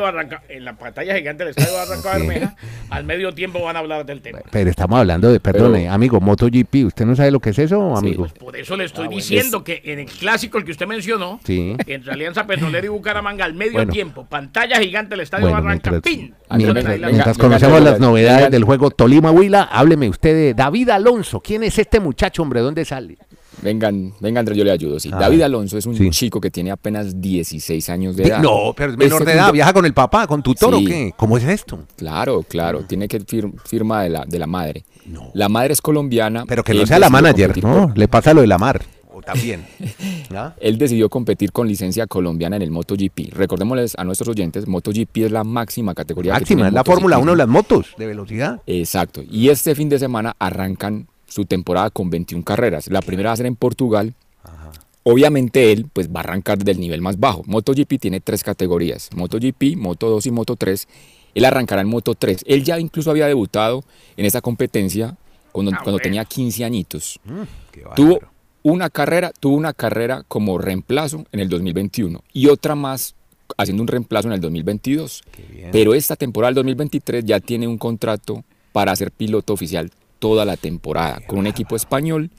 En 0.50 0.66
la 0.66 0.74
pantalla 0.74 1.16
gigante 1.16 1.44
del 1.46 1.52
estadio 1.56 1.76
Barranca 1.78 2.14
Sí. 2.16 2.20
Bermeja, 2.28 2.56
al 2.90 3.04
medio 3.04 3.32
tiempo 3.36 3.62
van 3.62 3.76
a 3.76 3.80
hablar 3.80 4.04
del 4.04 4.20
tema. 4.24 4.40
Pero 4.50 4.68
estamos 4.72 4.98
hablando 5.00 5.32
de, 5.32 5.40
perdone, 5.40 5.82
Pero- 5.82 5.94
amigo, 5.94 6.20
MotoGP. 6.20 6.86
¿Usted 6.88 7.06
no 7.06 7.16
sabe 7.16 7.30
lo 7.30 7.40
que 7.40 7.52
es 7.52 7.60
eso, 7.60 7.94
Sí. 7.94 8.00
amigo? 8.00 8.24
Pues 8.24 8.34
por 8.34 8.58
eso 8.58 8.76
le 8.76 8.86
estoy 8.86 9.04
Ah, 9.04 9.08
bueno. 9.10 9.18
diciendo 9.22 9.64
que 9.64 9.84
en 9.86 10.00
el 10.00 10.06
clásico 10.08 10.58
el 10.58 10.66
que 10.66 10.72
usted 10.72 10.88
mencionó, 10.88 11.40
Sí. 11.44 11.76
entre 11.86 12.14
Alianza 12.14 12.48
Petrolera 12.48 12.84
y 12.88 12.90
Bucaramanga, 12.90 13.46
al 13.46 13.54
medio 13.54 13.74
Bueno. 13.74 13.92
tiempo, 13.94 14.26
pantalla 14.26 14.80
gigante 14.80 15.12
del 15.12 15.20
estadio 15.20 15.50
Bueno, 15.50 15.62
Barranca, 15.62 15.92
mientras, 15.92 16.02
¡pin! 16.12 16.34
Mientras- 16.52 17.00
mientras 17.12 17.38
conocemos 17.38 17.80
las 17.84 18.00
novedades 18.00 18.50
del 18.50 18.64
juego 18.64 18.90
Tolima 18.90 19.30
Huila, 19.30 19.70
hábleme 19.72 20.10
usted 20.10 20.34
de 20.34 20.54
David 20.56 20.90
Alonso. 20.90 21.40
¿Quién 21.42 21.62
es 21.62 21.78
este 21.78 22.00
muchacho, 22.00 22.42
hombre? 22.42 22.62
¿Dónde 22.62 22.86
sale? 22.86 23.18
Vengan, 23.62 24.14
venga 24.20 24.40
Andrés, 24.40 24.58
yo 24.58 24.64
le 24.64 24.72
ayudo. 24.72 25.00
Sí. 25.00 25.10
David. 25.10 25.42
Alonso 25.42 25.78
es 25.78 25.86
un 25.86 25.96
Sí. 25.96 26.10
chico 26.12 26.40
que 26.40 26.50
tiene 26.52 26.72
apenas 26.72 27.20
16 27.22 27.90
años 27.90 28.16
de 28.16 28.24
edad. 28.24 28.42
No, 28.42 28.74
pero 28.76 28.92
es 28.92 28.98
menor 28.98 29.22
Este 29.22 29.26
de 29.32 29.36
edad. 29.36 29.44
mundo- 29.44 29.54
¿Viaja 29.54 29.74
con 29.74 29.86
el 29.86 29.94
papá, 29.94 30.28
con 30.28 30.42
tutor 30.44 30.76
Sí. 30.78 30.86
o 30.86 30.88
qué? 30.88 31.14
¿Cómo 31.18 31.38
es 31.38 31.44
esto? 31.44 31.80
Claro, 31.98 32.44
claro, 32.48 32.84
tiene 32.84 33.08
que 33.08 33.20
fir- 33.22 33.54
firma 33.66 34.04
de 34.04 34.10
la, 34.10 34.26
de 34.26 34.40
la 34.40 34.48
madre. 34.48 34.86
La 35.34 35.50
madre 35.50 35.74
es 35.74 35.82
colombiana. 35.82 36.46
Pero 36.48 36.64
que 36.64 36.74
no 36.74 36.86
sea 36.86 37.00
la 37.00 37.10
manager, 37.10 37.62
¿no? 37.64 37.88
por- 37.88 37.98
Le 37.98 38.08
pasa 38.08 38.34
lo 38.34 38.42
de 38.42 38.48
la 38.48 38.58
mar. 38.58 38.82
O 39.12 39.22
también. 39.24 39.66
¿Ah? 40.34 40.54
Él 40.62 40.78
decidió 40.78 41.10
competir 41.10 41.52
con 41.52 41.68
licencia 41.68 42.06
colombiana 42.08 42.56
en 42.56 42.62
el 42.62 42.72
MotoGP. 42.72 43.32
Recordémosles 43.34 43.96
a 43.98 44.04
nuestros 44.06 44.30
oyentes, 44.30 44.68
MotoGP 44.68 45.26
es 45.26 45.32
la 45.32 45.44
máxima 45.44 45.94
categoría 45.96 46.34
que 46.34 46.40
Máxima, 46.42 46.58
tiene 46.60 46.68
es 46.70 46.74
la 46.74 46.84
Fórmula 46.84 47.18
1 47.18 47.32
de 47.32 47.38
las 47.38 47.48
motos 47.48 47.88
de 47.98 48.06
velocidad. 48.08 48.62
Exacto. 48.68 49.22
Y 49.30 49.50
este 49.50 49.74
fin 49.76 49.90
de 49.90 50.00
semana 50.00 50.36
arrancan 50.40 51.08
su 51.30 51.46
temporada 51.46 51.90
con 51.90 52.10
21 52.10 52.44
carreras. 52.44 52.88
La 52.90 53.02
primera 53.02 53.30
va 53.30 53.34
a 53.34 53.38
ser 53.38 53.46
en 53.46 53.56
Portugal. 53.56 54.14
Obviamente 55.04 55.72
él 55.72 55.88
pues 55.92 56.10
va 56.10 56.20
a 56.20 56.24
arrancar 56.24 56.58
del 56.60 56.80
nivel 56.80 57.02
más 57.02 57.20
bajo. 57.20 57.44
MotoGP 57.46 58.00
tiene 58.00 58.20
tres 58.20 58.44
categorías. 58.44 59.10
MotoGP, 59.16 59.76
Moto 59.78 60.10
2 60.10 60.26
y 60.28 60.32
Moto 60.32 60.56
3. 60.56 60.88
Él 61.36 61.46
arrancará 61.46 61.82
en 61.82 61.88
Moto 61.88 62.16
3. 62.16 62.44
Él 62.46 62.64
ya 62.64 62.80
incluso 62.80 63.10
había 63.10 63.28
debutado 63.28 63.84
en 64.18 64.26
esa 64.26 64.42
competencia 64.42 65.16
cuando, 65.52 65.72
Ah, 65.74 65.80
cuando 65.84 66.00
tenía 66.00 66.26
15 66.26 66.66
añitos. 66.66 67.20
Qué 67.72 67.84
Tuvo 67.96 68.20
una 68.62 68.90
carrera, 68.90 69.32
tuvo 69.40 69.56
una 69.56 69.74
carrera 69.74 70.24
como 70.28 70.58
reemplazo 70.58 71.26
en 71.32 71.40
el 71.40 71.50
2021 71.50 72.22
y 72.34 72.48
otra 72.48 72.76
más 72.76 73.16
haciendo 73.58 73.82
un 73.82 73.88
reemplazo 73.88 74.28
en 74.28 74.34
el 74.34 74.42
2022. 74.42 75.24
bien. 75.52 75.70
Pero 75.72 75.94
esta 75.94 76.16
temporada 76.16 76.50
del 76.50 76.56
2023 76.56 77.26
ya 77.26 77.40
tiene 77.40 77.68
un 77.68 77.78
contrato 77.78 78.44
para 78.74 78.96
ser 78.96 79.12
piloto 79.12 79.54
oficial 79.54 79.92
toda 80.20 80.46
la 80.46 80.58
temporada 80.58 81.22
con 81.26 81.40
un 81.40 81.48
equipo 81.48 81.76
español. 81.76 82.30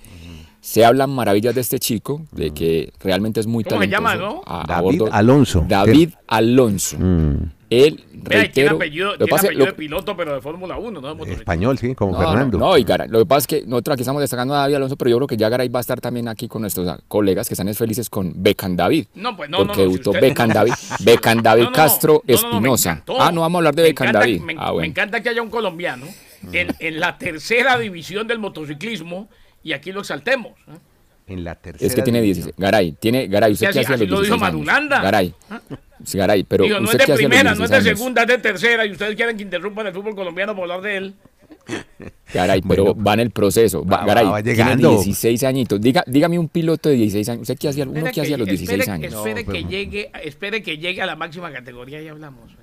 Se 0.61 0.85
hablan 0.85 1.09
maravillas 1.11 1.55
de 1.55 1.63
este 1.63 1.79
chico, 1.79 2.21
de 2.33 2.51
que 2.53 2.93
realmente 3.01 3.41
es 3.41 3.47
muy 3.47 3.65
¿Cómo 3.65 3.81
se 3.81 3.89
talentoso. 3.89 4.15
llama, 4.19 4.35
no? 4.35 4.43
a- 4.47 4.63
a 4.63 4.67
David 4.83 4.99
bordo- 5.01 5.09
Alonso. 5.15 5.65
David 5.67 6.11
Alonso. 6.29 6.97
Mm, 6.99 7.51
Él, 7.71 7.95
y 7.95 8.19
tiene 8.19 8.25
reitero, 8.25 8.77
apellido, 8.77 9.13
lo 9.17 9.27
tiene 9.27 9.53
lo- 9.55 9.65
de 9.67 9.73
piloto, 9.75 10.17
pero 10.17 10.35
de 10.35 10.41
Fórmula 10.43 10.77
1, 10.77 11.01
no 11.01 11.07
de 11.07 11.15
motociclismo. 11.15 11.41
español, 11.41 11.79
sí, 11.79 11.95
como 11.95 12.13
No, 12.13 12.19
Fernando. 12.19 12.59
No, 12.59 12.67
no, 12.71 12.77
y 12.77 12.83
Garay, 12.83 13.09
lo 13.09 13.21
que 13.21 13.27
pasa 13.27 13.39
es 13.39 13.47
que 13.47 13.63
nosotros 13.67 13.95
aquí 13.95 14.03
estamos 14.03 14.21
destacando 14.21 14.55
a 14.55 14.59
David 14.59 14.75
Alonso, 14.75 14.97
pero 14.97 15.09
yo 15.09 15.17
creo 15.19 15.27
que 15.29 15.37
ya 15.37 15.49
Garay 15.49 15.69
va 15.69 15.79
a 15.79 15.81
estar 15.81 16.01
también 16.01 16.27
aquí 16.29 16.47
con 16.49 16.61
nuestros 16.63 16.99
colegas 17.09 17.47
que 17.49 17.55
están 17.55 17.69
es 17.69 17.79
felices 17.79 18.11
con 18.11 18.33
Becan 18.37 18.77
David. 18.77 19.07
No, 19.15 19.37
pues 19.37 19.49
no, 19.49 19.59
no, 19.61 19.67
porque 19.69 19.83
no, 19.85 19.89
si 19.89 19.93
debutó 19.93 20.11
usted- 20.11 20.21
Becan 20.21 20.49
David, 20.51 20.73
Becan 21.05 21.43
David 21.43 21.63
No, 21.63 21.71
no, 21.71 21.77
no, 21.77 21.77
Castro 21.77 22.13
no, 22.13 22.19
no, 22.19 22.43
no, 22.43 22.49
me 22.51 22.57
Espinosa. 22.57 23.03
ah, 23.21 23.31
no 23.33 23.41
vamos 23.41 23.57
a 23.57 23.59
hablar 23.61 23.75
de 23.77 23.83
Becan 23.85 24.13
David. 24.13 24.41
Me, 24.43 24.57
ah, 24.59 24.73
me 24.77 24.87
encanta 24.87 25.23
que 25.23 25.29
haya 25.31 25.41
un 25.41 25.49
colombiano 25.49 26.07
en, 26.53 26.69
en 26.79 27.01
la 27.01 27.19
tercera 27.19 27.79
división 27.79 28.27
del 28.27 28.39
motociclismo 28.39 29.29
y 29.63 29.73
aquí 29.73 29.93
lo 29.93 30.01
exaltemos. 30.01 30.53
¿eh? 30.69 30.79
En 31.27 31.45
la 31.45 31.55
tercera. 31.55 31.87
Es 31.87 31.95
que 31.95 32.03
tiene 32.03 32.21
división. 32.21 32.47
16. 32.47 32.57
Garay, 32.61 32.93
tiene, 32.93 33.29
Garay, 33.29 33.53
¿usted 33.53 33.69
Sí, 33.69 33.73
qué 33.73 33.79
así- 33.81 33.93
hacía 33.93 33.97
los 33.97 34.01
así 34.03 34.11
lo 34.11 34.21
dijo 34.23 34.35
16 34.35 34.43
años? 34.43 34.67
Madulanda. 34.67 35.03
Garay, 35.03 35.35
sí, 36.05 36.19
Garay, 36.19 36.43
pero 36.45 36.65
Digo, 36.65 36.81
no 36.81 36.85
es 36.87 36.95
¿usted 36.95 36.99
de 36.99 37.05
a 37.05 37.09
los 37.09 37.17
primera, 37.19 37.55
no 37.55 37.65
es 37.65 37.71
de 37.71 37.77
16 37.77 37.99
segunda, 37.99 38.23
es 38.23 38.29
de 38.29 38.39
tercera 38.39 38.87
y 38.87 38.91
ustedes 38.91 39.15
quieren 39.17 39.37
que 39.37 39.43
interrumpan 39.45 39.87
el 39.87 39.93
fútbol 39.93 40.15
colombiano 40.17 40.55
por 40.57 40.63
hablar 40.63 40.81
de 40.83 40.97
él. 40.97 41.15
Garay, 42.35 42.63
pero 42.63 42.85
Bueno, 42.95 43.05
va 43.05 43.15
en 43.15 43.21
el 43.21 43.31
proceso. 43.31 43.85
Va, 43.85 43.99
va- 43.99 44.07
Garay, 44.07 44.27
va 44.27 44.43
tiene 44.43 44.57
llegando. 44.59 44.91
16 44.91 45.45
añitos. 45.45 45.81
Diga, 45.81 46.03
dígame 46.07 46.39
un 46.39 46.49
piloto 46.49 46.89
de 46.89 46.97
16 46.97 47.29
años. 47.29 47.43
¿Usted 47.43 47.59
qué 47.59 47.69
hacía, 47.69 47.85
uno 47.85 47.95
Espere 47.97 48.13
qué 48.13 48.21
hacía 48.23 48.35
a 48.35 48.39
los 48.39 48.47
que- 48.47 48.53
16 48.53 48.81
espere- 48.81 48.93
años? 48.93 49.15
Espere, 49.15 49.45
No, 49.45 49.53
que 49.53 49.59
pero- 49.59 49.69
llegue, 49.71 50.11
espere 50.25 50.63
que 50.63 50.79
llegue 50.79 51.03
a 51.03 51.07
la 51.07 51.17
máxima 51.17 51.53
categoría 51.53 52.01
y 52.03 52.09
hablamos. 52.09 52.51
eh, 52.53 52.57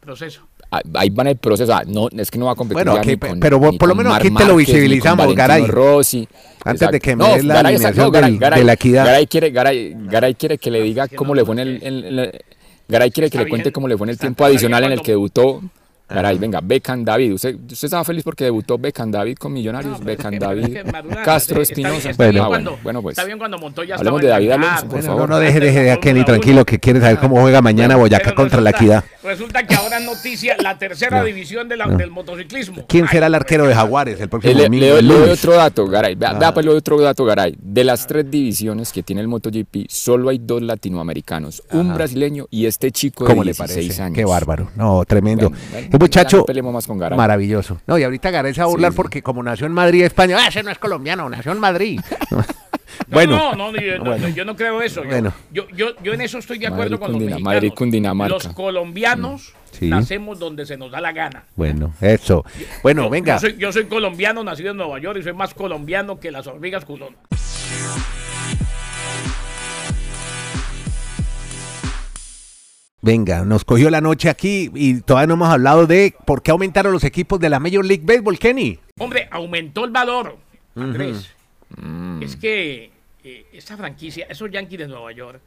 proceso. 0.00 0.46
Ah, 0.74 0.80
Ahí 0.94 1.10
va 1.10 1.22
en 1.24 1.28
el 1.28 1.36
proceso. 1.36 1.72
Ah, 1.74 1.82
no, 1.86 2.08
es 2.16 2.30
que 2.30 2.38
no 2.38 2.46
va 2.46 2.52
a 2.52 2.54
competir 2.54 2.82
Bueno, 2.84 2.98
aquí, 2.98 3.16
con- 3.18 3.38
pero 3.40 3.60
ni 3.60 3.76
por 3.78 3.88
lo 3.90 3.94
menos 3.94 4.10
Marc 4.12 4.24
aquí 4.24 4.34
te 4.34 4.44
lo 4.46 4.56
visibilizamos, 4.56 5.18
Valentino 5.18 5.36
Garay. 5.46 5.66
Rossi. 5.66 6.26
Antes 6.64 6.90
de 6.90 6.98
que 7.00 7.14
me 7.14 7.24
No, 7.28 7.34
des 7.34 7.44
la 7.44 7.54
Garay 7.56 7.74
alineación 7.74 8.06
no, 8.06 8.10
Garay- 8.12 8.30
del- 8.30 8.40
Garay- 8.40 8.58
de 8.58 8.64
la 8.64 8.72
equidad. 8.72 9.04
Garay 9.04 9.26
quiere, 9.26 9.50
Garay, 9.50 9.94
Garay 10.08 10.34
quiere 10.34 10.56
que 10.58 10.70
le 10.70 10.80
diga 10.82 11.08
cómo 11.08 11.34
le 11.34 11.44
fue 11.44 11.54
en 11.56 11.58
el... 11.58 11.82
en- 11.82 12.18
en 12.18 12.30
Garay 12.88 13.10
quiere 13.10 13.28
que 13.30 13.38
le 13.38 13.48
cuente 13.48 13.70
cómo 13.70 13.86
le 13.86 13.96
fue 13.98 14.06
en 14.06 14.10
el 14.10 14.18
tiempo 14.18 14.44
adicional 14.46 14.84
en 14.84 14.92
el 14.92 15.02
que 15.02 15.12
debutó. 15.12 15.60
Garay, 16.08 16.36
venga, 16.38 16.60
Beckham 16.62 17.04
David. 17.04 17.32
¿Usted, 17.32 17.54
usted 17.54 17.86
estaba 17.86 18.04
feliz 18.04 18.22
porque 18.22 18.44
debutó 18.44 18.76
Beckham 18.76 19.10
David 19.10 19.36
con 19.38 19.50
Millonarios. 19.52 19.98
No, 19.98 20.10
es 20.10 20.18
que- 20.18 20.28
es 20.34 20.40
David, 20.40 20.66
que 20.66 20.82
Castro 21.24 21.62
está 21.62 21.74
bien- 21.74 21.86
Espinosa. 21.86 22.10
está 22.10 22.28
bien 22.28 22.42
Ah, 22.44 22.48
cuando- 22.48 22.78
bueno, 22.82 23.00
pues. 23.00 23.14
Está 23.16 23.24
bien 23.24 23.38
cuando 23.38 23.58
Montoya 23.58 23.94
Hablemos 23.94 24.20
de 24.20 24.28
David 24.28 24.50
Alonso, 24.50 24.80
por 24.82 24.88
Bueno, 24.90 25.06
favor. 25.06 25.20
no, 25.30 25.34
no 25.36 25.40
deje, 25.40 25.60
deje 25.60 25.80
de 25.84 25.90
a 25.90 25.96
Kenny 26.00 26.20
Fórmula 26.20 26.24
tranquilo, 26.26 26.64
que 26.66 26.78
quiere 26.78 27.00
saber 27.00 27.18
cómo 27.18 27.40
juega 27.40 27.62
mañana 27.62 27.96
Boyacá 27.96 28.24
Pero 28.24 28.36
contra 28.36 28.60
la 28.60 28.70
equidad. 28.70 29.04
Resulta 29.24 29.66
que 29.66 29.74
ahora 29.74 29.98
es 29.98 30.04
noticia 30.04 30.56
la 30.62 30.76
tercera 30.78 31.24
división 31.24 31.68
de 31.68 31.76
la- 31.78 31.86
del 31.86 32.10
motociclismo. 32.10 32.84
¿Quién 32.88 33.08
será 33.08 33.28
el 33.28 33.34
arquero 33.34 33.66
de 33.66 33.74
Jaguares 33.74 34.18
el 34.18 34.24
Eh, 34.24 34.28
próximo 34.28 34.54
Le, 34.54 34.64
domingo? 34.64 34.84
le 34.84 34.90
doy- 34.92 35.02
le 35.02 35.30
otro 35.32 35.54
dato, 35.54 35.86
Garay. 35.86 36.14
Vea, 36.14 36.30
Ah. 36.30 36.38
vea, 36.38 36.52
pues 36.52 36.66
le 36.66 36.72
doy 36.72 36.78
otro 36.78 37.00
dato, 37.00 37.24
Garay. 37.24 37.56
De 37.58 37.84
las 37.84 38.06
tres 38.06 38.30
divisiones 38.30 38.92
que 38.92 39.02
tiene 39.02 39.22
el 39.22 39.28
MotoGP, 39.28 39.86
solo 39.88 40.28
hay 40.28 40.38
dos 40.42 40.60
latinoamericanos. 40.60 41.62
Un 41.72 41.94
brasileño 41.94 42.46
y 42.50 42.66
este 42.66 42.90
chico 42.92 43.24
de 43.24 43.30
¿Cómo 43.30 43.44
le 43.44 43.52
16 43.52 43.86
parece? 43.86 44.02
años. 44.02 44.16
Qué 44.16 44.24
bárbaro. 44.26 44.70
No, 44.76 45.02
tremendo. 45.06 45.50
Muchacho, 45.98 46.36
ya 46.36 46.38
no 46.38 46.44
peleemos 46.44 46.72
más 46.72 46.86
con 46.86 46.98
Garay. 46.98 47.16
maravilloso. 47.16 47.80
No, 47.86 47.98
y 47.98 48.02
ahorita 48.04 48.30
Garay 48.30 48.54
se 48.54 48.60
va 48.60 48.66
a 48.66 48.70
burlar 48.70 48.92
Sí. 48.92 48.96
porque 48.96 49.22
como 49.22 49.42
nació 49.42 49.66
en 49.66 49.72
Madrid, 49.72 50.04
España, 50.04 50.36
"Ah, 50.40 50.48
ese 50.48 50.62
no 50.62 50.70
es 50.70 50.78
colombiano, 50.78 51.28
nació 51.28 51.52
en 51.52 51.58
Madrid. 51.60 52.00
No, 53.08 53.14
bueno, 53.14 53.54
no, 53.56 53.72
no, 53.72 53.80
yo, 53.80 53.98
no, 53.98 54.04
Bueno. 54.04 54.28
yo 54.28 54.44
no 54.44 54.54
creo 54.54 54.80
eso. 54.82 55.02
Yo, 55.02 55.08
Bueno. 55.08 55.32
yo, 55.50 55.66
yo, 55.74 55.96
yo 56.02 56.12
en 56.12 56.20
eso 56.20 56.38
estoy 56.38 56.58
de 56.58 56.66
acuerdo 56.66 56.92
Madrid, 56.92 56.98
con 57.00 57.12
los 57.12 57.20
mexicanos. 57.20 57.42
Madrid, 57.42 57.72
Cundinamarca. 57.74 58.34
Los 58.34 58.48
colombianos 58.48 59.54
Sí. 59.70 59.88
nacemos 59.88 60.38
donde 60.38 60.66
se 60.66 60.76
nos 60.76 60.90
da 60.92 61.00
la 61.00 61.12
gana. 61.12 61.44
bueno, 61.56 61.94
eso. 62.02 62.44
Bueno, 62.82 63.08
venga. 63.08 63.34
Yo 63.36 63.40
soy, 63.40 63.56
yo 63.58 63.72
soy 63.72 63.84
colombiano, 63.86 64.44
nacido 64.44 64.70
en 64.72 64.76
Nueva 64.76 64.98
York 64.98 65.18
y 65.20 65.22
soy 65.22 65.32
más 65.32 65.54
colombiano 65.54 66.20
que 66.20 66.30
las 66.30 66.46
hormigas 66.46 66.84
culón. 66.84 67.16
Venga, 73.04 73.44
nos 73.44 73.64
cogió 73.64 73.90
la 73.90 74.00
noche 74.00 74.30
aquí 74.30 74.70
y 74.74 75.00
todavía 75.00 75.26
no 75.26 75.34
hemos 75.34 75.48
hablado 75.48 75.88
de 75.88 76.14
por 76.24 76.40
qué 76.40 76.52
aumentaron 76.52 76.92
los 76.92 77.02
equipos 77.02 77.40
de 77.40 77.50
la 77.50 77.58
Major 77.58 77.84
League 77.84 78.04
Baseball, 78.04 78.38
Kenny. 78.38 78.78
Hombre, 78.98 79.28
aumentó 79.32 79.84
el 79.84 79.90
valor, 79.90 80.38
Andrés. 80.76 81.30
Mm. 81.76 82.22
Es 82.22 82.36
que 82.36 82.92
eh, 83.24 83.46
esta 83.52 83.76
franquicia, 83.76 84.26
esos 84.28 84.48
Yankees 84.52 84.78
de 84.78 84.86
Nueva 84.86 85.10
York, 85.10 85.40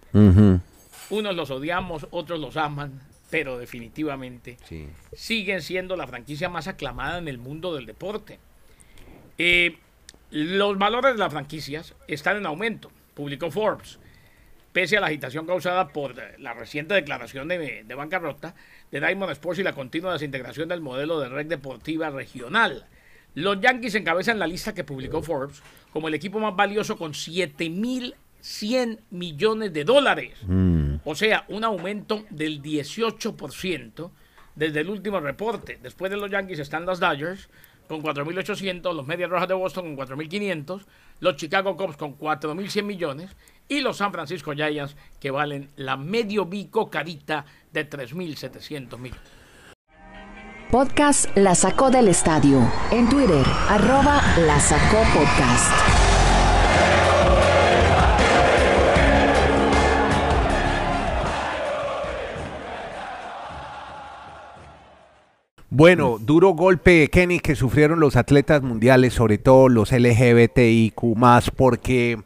unos 1.10 1.36
los 1.36 1.50
odiamos, 1.50 2.08
otros 2.12 2.42
los 2.42 2.58
aman, 2.58 3.00
pero 3.30 3.58
definitivamente 3.58 4.58
Sí. 4.68 4.90
siguen 5.14 5.62
siendo 5.62 5.96
la 5.96 6.08
franquicia 6.08 6.50
más 6.50 6.68
aclamada 6.68 7.20
en 7.20 7.30
el 7.30 7.38
mundo 7.38 7.74
del 7.74 7.86
deporte. 7.86 8.38
Eh, 9.38 9.78
los 10.30 10.78
valores 10.78 11.14
de 11.14 11.20
las 11.20 11.32
franquicias 11.32 11.94
están 12.10 12.36
en 12.36 12.46
aumento, 12.48 12.92
publicó 13.14 13.50
Forbes. 13.50 13.98
Pese 14.76 14.98
a 14.98 15.00
la 15.00 15.08
agitación 15.08 15.46
causada 15.48 15.88
por 15.88 16.16
la 16.38 16.54
reciente 16.54 16.94
declaración 16.96 17.48
de, 17.48 17.86
de 17.88 17.96
bancarrota 17.96 18.56
de 18.92 19.00
Diamond 19.00 19.32
Sports 19.32 19.62
y 19.62 19.64
la 19.64 19.72
continua 19.72 20.12
desintegración 20.12 20.68
del 20.68 20.82
modelo 20.82 21.18
de 21.22 21.30
red 21.30 21.46
deportiva 21.46 22.10
regional. 22.10 22.86
Los 23.36 23.62
Yankees 23.62 23.96
encabezan 23.96 24.38
la 24.38 24.48
lista 24.48 24.74
que 24.74 24.84
publicó 24.84 25.24
Forbes 25.24 25.64
como 25.94 26.10
el 26.10 26.14
equipo 26.14 26.40
más 26.40 26.58
valioso 26.58 26.98
con 26.98 27.14
7.100 27.14 29.00
millones 29.12 29.72
de 29.72 29.86
dólares. 29.86 30.34
O 31.06 31.16
sea, 31.16 31.46
un 31.48 31.64
aumento 31.64 32.26
del 32.30 32.62
18% 32.62 34.12
desde 34.56 34.82
el 34.82 34.90
último 34.90 35.22
reporte. 35.22 35.80
Después 35.82 36.12
de 36.12 36.18
los 36.18 36.30
Yankees 36.30 36.60
están 36.60 36.86
los 36.86 37.00
Dodgers 37.00 37.48
con 37.88 38.04
4.800, 38.04 38.94
los 38.94 39.08
Medias 39.08 39.30
Rojas 39.30 39.48
de 39.48 39.54
Boston 39.54 39.96
con 39.96 40.06
4.500, 40.06 40.82
los 41.22 41.36
Chicago 41.38 41.78
Cubs 41.78 41.96
con 41.96 42.18
4.100 42.18 42.84
millones 42.84 43.38
y 43.68 43.82
los 43.82 43.98
San 43.98 44.12
Francisco 44.12 44.54
Giants 44.54 44.96
que 45.20 45.32
valen 45.32 45.70
la 45.76 45.98
medio 45.98 46.46
bico 46.46 46.90
carita 46.90 47.46
de 47.72 47.90
3.700 47.90 48.98
millones. 48.98 49.22
Podcast 50.72 51.36
La 51.38 51.56
Sacó 51.56 51.90
del 51.90 52.08
Estadio. 52.08 52.60
En 52.92 53.08
Twitter, 53.08 53.46
arroba 53.70 54.22
La 54.40 54.60
Sacó 54.60 54.98
Podcast. 55.14 56.06
Bueno, 65.78 66.20
duro 66.22 66.52
golpe, 66.52 67.10
Kenny, 67.10 67.42
que 67.42 67.54
sufrieron 67.54 68.00
los 68.00 68.16
atletas 68.16 68.62
mundiales, 68.62 69.14
sobre 69.14 69.38
todo 69.38 69.68
los 69.68 69.92
LGBTIQ, 69.92 71.18
porque, 71.54 72.18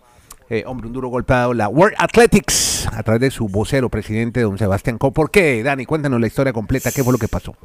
eh, 0.49 0.63
hombre, 0.65 0.87
un 0.87 0.93
duro 0.93 1.09
golpe 1.09 1.33
ha 1.33 1.37
dado 1.37 1.53
la 1.53 1.67
World 1.69 1.95
Athletics 1.99 2.87
a 2.91 3.03
través 3.03 3.21
de 3.21 3.31
su 3.31 3.47
vocero, 3.47 3.89
presidente 3.89 4.41
don 4.41 4.57
Sebastián 4.57 4.97
Coe. 4.97 5.11
¿Por 5.11 5.29
qué, 5.31 5.61
Dani? 5.63 5.85
Cuéntanos 5.85 6.19
la 6.19 6.27
historia 6.27 6.53
completa, 6.53 6.91
¿qué 6.91 7.03
fue 7.03 7.13
lo 7.13 7.19
que 7.19 7.27
pasó? 7.27 7.55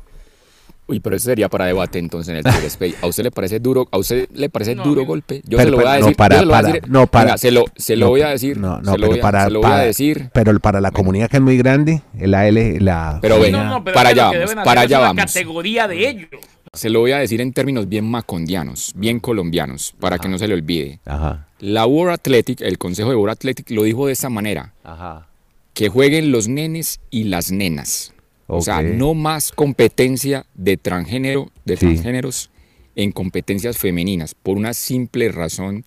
Uy, 0.86 1.00
pero 1.00 1.16
eso 1.16 1.24
sería 1.24 1.48
para 1.48 1.64
debate 1.64 1.98
entonces 1.98 2.28
en 2.28 2.36
el 2.36 2.42
Twitter 2.44 2.64
Space. 2.66 2.94
¿A 3.00 3.06
usted 3.06 3.22
le 3.22 3.30
parece 3.30 3.58
duro, 3.58 3.88
a 3.90 3.96
usted 3.96 4.28
le 4.34 4.50
parece 4.50 4.74
No, 4.74 4.84
duro 4.84 5.06
golpe? 5.06 5.40
Yo 5.46 5.56
Pero- 5.56 5.62
se 5.64 5.70
lo 5.70 5.76
voy 5.78 5.86
a 5.86 5.88
pero 5.92 6.00
no 6.00 6.06
decir. 6.06 6.16
para- 6.18 6.38
se 6.38 6.44
lo 6.44 6.50
para- 6.50 6.66
decir. 6.68 6.82
no 6.90 7.06
para- 7.06 7.24
Venga, 7.24 7.38
se 7.38 7.50
lo, 7.52 7.64
se 7.74 7.96
lo 7.96 8.04
No, 8.04 8.10
voy 8.10 8.20
a 8.20 8.28
decir. 8.28 8.58
No, 8.58 8.68
no, 8.82 8.84
se 8.84 8.84
lo 8.90 8.92
pero 8.96 9.06
voy 9.08 9.18
a, 9.18 9.22
para, 9.22 9.44
se 9.44 9.50
lo 9.50 9.60
voy 9.60 9.66
a 9.66 9.70
para- 9.70 9.82
decir. 9.84 10.28
pero 10.34 10.60
para 10.60 10.82
la 10.82 10.90
comunidad 10.90 11.30
que 11.30 11.38
es 11.38 11.42
muy 11.42 11.56
grande, 11.56 12.02
el 12.18 12.34
AL, 12.34 12.84
la... 12.84 13.18
Pero 13.22 13.40
venga, 13.40 13.64
No, 13.64 13.70
no, 13.70 13.84
pero 13.84 13.94
para 13.94 14.10
allá 14.10 14.24
vamos, 14.24 14.54
para 14.62 14.80
es 14.82 14.86
allá 14.86 14.98
una 14.98 15.06
vamos. 15.08 15.24
categoría 15.24 15.88
de 15.88 16.06
ellos. 16.06 16.28
Se 16.74 16.90
lo 16.90 17.00
voy 17.00 17.12
a 17.12 17.18
decir 17.18 17.40
en 17.40 17.52
términos 17.52 17.88
bien 17.88 18.04
macondianos, 18.08 18.92
bien 18.96 19.20
colombianos, 19.20 19.94
para 20.00 20.18
que 20.18 20.28
no 20.28 20.38
se 20.38 20.48
le 20.48 20.54
olvide. 20.54 21.00
Ajá, 21.04 21.48
La 21.60 21.86
World 21.86 22.14
Athletic, 22.14 22.60
el 22.60 22.78
Consejo 22.78 23.10
de 23.10 23.16
World 23.16 23.32
Athletic 23.32 23.70
lo 23.70 23.84
dijo 23.84 24.06
de 24.06 24.12
esta 24.12 24.28
manera. 24.28 24.72
ajá. 24.84 25.28
que 25.72 25.88
jueguen 25.88 26.30
los 26.30 26.46
nenes 26.46 27.00
y 27.10 27.24
las 27.24 27.50
nenas. 27.50 28.12
O 28.46 28.60
sea, 28.62 28.80
no 28.80 29.14
más 29.14 29.50
competencia 29.50 30.46
de 30.54 30.76
transgénero, 30.76 31.50
de 31.64 31.76
Sí. 31.76 31.86
transgéneros 31.86 32.50
en 32.94 33.10
competencias 33.10 33.76
femeninas, 33.76 34.36
por 34.36 34.56
una 34.56 34.72
simple 34.72 35.30
razón 35.32 35.84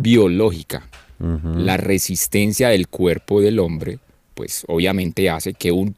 biológica. 0.00 0.86
La 1.18 1.76
resistencia 1.76 2.70
del 2.70 2.88
cuerpo 2.88 3.42
del 3.42 3.58
hombre, 3.58 3.98
pues 4.34 4.64
obviamente 4.68 5.28
hace 5.28 5.52
que 5.52 5.70
un 5.70 5.94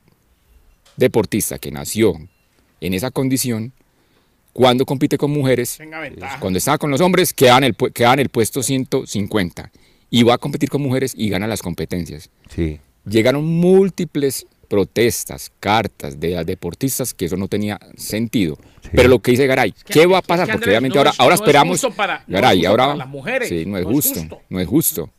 deportista 0.97 1.59
que 1.61 1.71
nació 1.71 2.15
en 2.81 2.95
esa 2.95 3.13
condición, 3.13 3.73
cuando 4.53 4.85
compite 4.85 5.17
con 5.19 5.31
mujeres, 5.31 5.79
cuando 6.41 6.59
estaba 6.59 6.79
con 6.79 6.91
los 6.91 7.01
hombres, 7.01 7.33
queda 7.33 7.59
en 7.59 7.65
el, 7.65 7.77
pu- 7.77 7.93
queda 7.93 8.12
en 8.15 8.21
el 8.21 8.29
puesto 8.29 8.62
150 8.62 9.71
y 10.11 10.23
va 10.25 10.35
a 10.35 10.38
competir 10.38 10.69
con 10.69 10.83
mujeres 10.83 11.15
y 11.17 11.29
gana 11.31 11.47
las 11.47 11.62
competencias 11.62 12.31
Sí. 12.55 12.79
llegaron 13.07 13.45
múltiples 13.47 14.47
protestas, 14.69 15.53
cartas 15.61 16.19
de 16.19 16.43
deportistas 16.45 17.12
que 17.12 17.27
eso 17.27 17.37
no 17.37 17.47
tenía 17.49 17.79
sentido. 17.97 18.57
Pero 18.93 19.09
lo 19.09 19.19
que 19.21 19.33
dice 19.33 19.47
Garay, 19.47 19.73
que- 19.73 19.93
¿qué 19.93 20.07
va 20.07 20.17
a 20.17 20.21
es 20.21 20.23
que, 20.23 20.29
pasar? 20.29 20.43
Andrés, 20.45 20.57
Porque 20.59 20.71
obviamente 20.71 20.95
no 20.95 21.01
ahora, 21.01 21.11
es- 21.11 21.21
ahora 21.21 21.31
no 21.31 21.35
es 21.35 21.41
esperamos. 21.43 21.81
justo 21.81 21.97
para- 21.97 22.15
no 22.17 22.21
es 22.25 22.29
Garay, 22.43 22.57
justo 22.59 22.71
ahora. 22.71 22.85
para 22.85 22.97
las 22.97 23.09
mujeres, 23.09 23.49
Sí, 23.49 23.65
no 23.67 23.77
es 23.79 23.85
no 23.85 23.91
es 23.91 23.95
justo, 23.97 24.21
justo. 24.21 24.41
no 24.49 24.61
es 24.61 24.67
justo. 24.69 25.11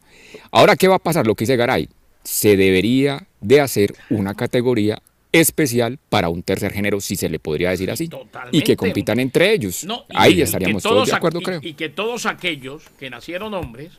Ahora, 0.51 0.75
¿qué 0.75 0.87
va 0.87 0.95
a 0.95 0.99
pasar? 0.99 1.27
Lo 1.27 1.35
que 1.35 1.43
dice 1.43 1.55
Garay, 1.55 1.87
se 2.23 2.57
debería 2.57 3.27
de 3.41 3.61
hacer 3.61 3.93
una 4.09 4.33
categoría 4.33 5.01
especial 5.33 5.99
para 6.09 6.29
un 6.29 6.43
tercer 6.43 6.71
género, 6.71 7.01
si 7.01 7.17
se 7.17 7.27
le 7.27 7.39
podría 7.39 7.71
decir 7.71 7.91
así, 7.91 8.09
y 8.51 8.61
que 8.61 8.77
compitan 8.77 9.19
entre 9.19 9.51
ellos. 9.51 9.83
No, 9.83 10.05
y- 10.09 10.13
Ahí 10.15 10.33
y 10.35 10.41
estaríamos 10.43 10.81
todos 10.83 11.09
de 11.09 11.15
acuerdo, 11.15 11.39
y- 11.41 11.43
creo. 11.43 11.59
Y 11.61 11.73
que 11.73 11.89
todos 11.89 12.25
aquellos 12.25 12.83
que 12.99 13.09
nacieron 13.09 13.53
hombres 13.53 13.91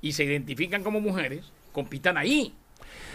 y 0.00 0.12
se 0.12 0.24
identifican 0.24 0.82
como 0.82 1.00
mujeres 1.00 1.44
compitan 1.72 2.16
ahí. 2.16 2.54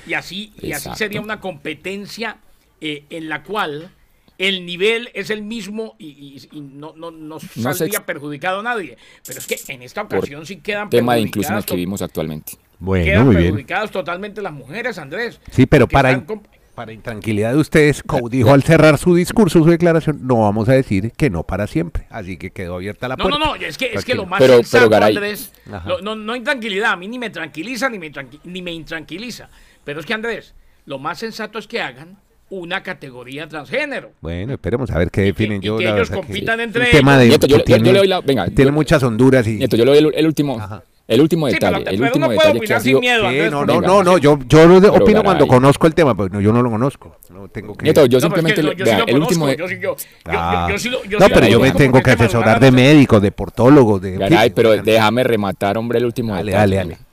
Y 0.05 0.13
así, 0.13 0.51
y 0.61 0.71
así 0.73 0.89
sería 0.95 1.21
una 1.21 1.39
competencia 1.39 2.37
eh, 2.81 3.03
en 3.09 3.29
la 3.29 3.43
cual 3.43 3.91
el 4.39 4.65
nivel 4.65 5.09
es 5.13 5.29
el 5.29 5.43
mismo 5.43 5.95
y, 5.99 6.07
y- 6.07 6.49
y 6.57 6.61
no, 6.61 6.93
no, 6.97 7.11
no 7.11 7.35
No 7.35 7.39
se 7.39 7.61
saldría 7.73 8.05
perjudicado 8.07 8.59
a 8.61 8.63
nadie. 8.63 8.97
Pero 9.25 9.37
es 9.39 9.45
que 9.47 9.59
en 9.71 9.83
esta 9.83 10.07
Por 10.07 10.17
ocasión 10.17 10.45
sí 10.47 10.57
quedan 10.57 10.89
Tema 10.89 11.13
de 11.15 11.21
inclusión 11.21 11.61
que 11.63 11.75
vivimos 11.75 12.01
actualmente. 12.01 12.53
Bueno, 12.79 13.05
quedan 13.05 13.25
muy 13.27 13.35
bien. 13.35 13.47
perjudicadas 13.49 13.91
totalmente 13.91 14.41
las 14.41 14.51
mujeres, 14.53 14.97
Andrés. 14.97 15.39
Sí, 15.51 15.67
pero 15.67 15.87
para, 15.87 16.09
están 16.11 16.41
para 16.73 16.93
intranquilidad 16.93 17.51
de 17.53 17.57
ustedes, 17.59 18.01
Coe 18.03 18.29
dijo 18.29 18.51
al 18.53 18.63
cerrar 18.63 18.97
su 18.97 19.13
discurso, 19.15 19.59
su 19.59 19.69
declaración, 19.69 20.19
no 20.25 20.41
vamos 20.41 20.69
a 20.69 20.73
decir 20.73 21.11
que 21.17 21.29
no 21.29 21.43
para 21.43 21.67
siempre. 21.67 22.07
Así 22.09 22.37
que 22.37 22.51
quedó 22.51 22.75
abierta 22.75 23.07
la 23.07 23.15
No, 23.15 23.23
puerta. 23.23 23.39
no, 23.39 23.45
no, 23.45 23.55
es 23.55 23.77
que, 23.77 23.91
es 23.93 24.03
que 24.05 24.15
lo 24.15 24.25
más 24.25 24.39
Pero- 24.39 24.55
sensato, 24.57 24.89
pero, 24.89 25.01
Garay- 25.01 25.15
Andrés, 25.17 25.53
lo- 25.85 26.01
no, 26.01 26.15
no 26.15 26.35
intranquilidad, 26.35 26.91
a 26.91 26.95
mí 26.95 27.07
ni 27.07 27.19
me 27.19 27.29
tranquiliza 27.29 27.89
ni 27.89 27.99
me, 27.99 28.11
tranqui- 28.11 28.39
ni 28.43 28.61
me 28.61 28.71
intranquiliza. 28.71 29.49
Pero 29.83 29.99
es 29.99 30.05
que, 30.05 30.13
Andrés, 30.13 30.53
lo 30.85 30.97
más 30.99 31.19
sensato 31.19 31.59
es 31.59 31.67
que 31.67 31.81
hagan 31.81 32.17
una 32.49 32.83
categoría 32.83 33.47
transgénero. 33.47 34.11
Bueno, 34.19 34.53
esperemos 34.53 34.91
a 34.91 34.97
ver 34.97 35.09
qué 35.09 35.21
definen 35.21 35.61
y 35.61 35.65
yo. 35.65 35.77
que 35.77 35.85
la 35.85 35.95
ellos 35.95 36.09
que 36.09 36.15
compitan 36.15 36.59
entre 36.59 36.85
un 36.85 36.91
tema 36.91 37.17
de 37.17 37.27
Nieto, 37.29 37.47
yo- 37.47 37.57
que 37.57 37.59
yo- 37.71 37.77
yo 37.77 37.81
tiene, 37.83 37.93
le 37.93 37.99
doy 37.99 38.07
la- 38.07 38.21
venga, 38.21 38.45
tiene 38.47 38.65
yo- 38.71 38.73
muchas 38.73 39.01
honduras 39.03 39.47
y 39.47 39.51
Nieto, 39.57 39.77
yo 39.77 39.85
le 39.85 39.91
doy 39.91 39.99
el, 39.99 40.13
el 40.15 40.27
último, 40.27 40.59
Ajá. 40.59 40.83
El 41.11 41.21
último 41.21 41.47
Sí, 41.47 41.53
detalle, 41.53 41.77
pero, 41.79 41.89
el 41.91 41.95
pero 41.97 42.05
último 42.07 42.25
puede 42.27 42.37
detalle 42.39 42.59
que 42.59 42.73
ha 42.73 42.77
opinar 42.77 42.81
sido... 42.81 42.99
sin 42.99 43.31
miedo, 43.31 43.51
no, 43.51 43.65
no, 43.65 43.81
no, 43.81 44.03
no, 44.03 44.17
yo, 44.17 44.39
yo 44.47 44.57
Pero 44.81 44.93
opino 44.93 45.23
cuando 45.23 45.45
Garay. 45.45 45.47
conozco 45.47 45.87
el 45.87 45.93
tema, 45.93 46.15
pues 46.15 46.31
no, 46.31 46.41
yo 46.41 46.51
no 46.51 46.61
lo 46.61 46.69
conozco. 46.71 47.15
No 47.29 47.47
tengo 47.49 47.75
que. 47.75 47.83
Nieto, 47.83 48.05
yo 48.05 48.19
No, 48.19 48.29
pero 48.29 48.47
es 48.47 48.53
que 48.53 48.61
simplemente... 48.61 48.63
no, 48.63 48.69
le- 48.71 48.75
yo 48.77 48.85
vea, 48.85 48.95
sí 48.95 48.99
lo 49.01 49.07
el 49.07 49.21
último... 49.21 49.45
conozco, 49.45 49.67
yo- 49.81 49.95
Ah. 50.25 50.67
lo- 50.69 51.19
no, 51.19 51.29
pero 51.29 51.47
yo 51.47 51.59
me 51.59 51.71
tengo 51.71 52.01
que 52.01 52.11
asesorar 52.11 52.59
de 52.59 52.71
médicos, 52.71 53.21
de 53.21 53.31
portólogos, 53.31 54.01
de. 54.01 54.17
Garay, 54.17 54.49
pero 54.51 54.71
déjame 54.81 55.23
rematar, 55.23 55.77
hombre, 55.77 55.99
el 55.99 56.05
último 56.05 56.33
Dale, 56.33 56.51
detalle. 56.51 56.75
dale, 56.77 56.89
dale. 56.95 57.05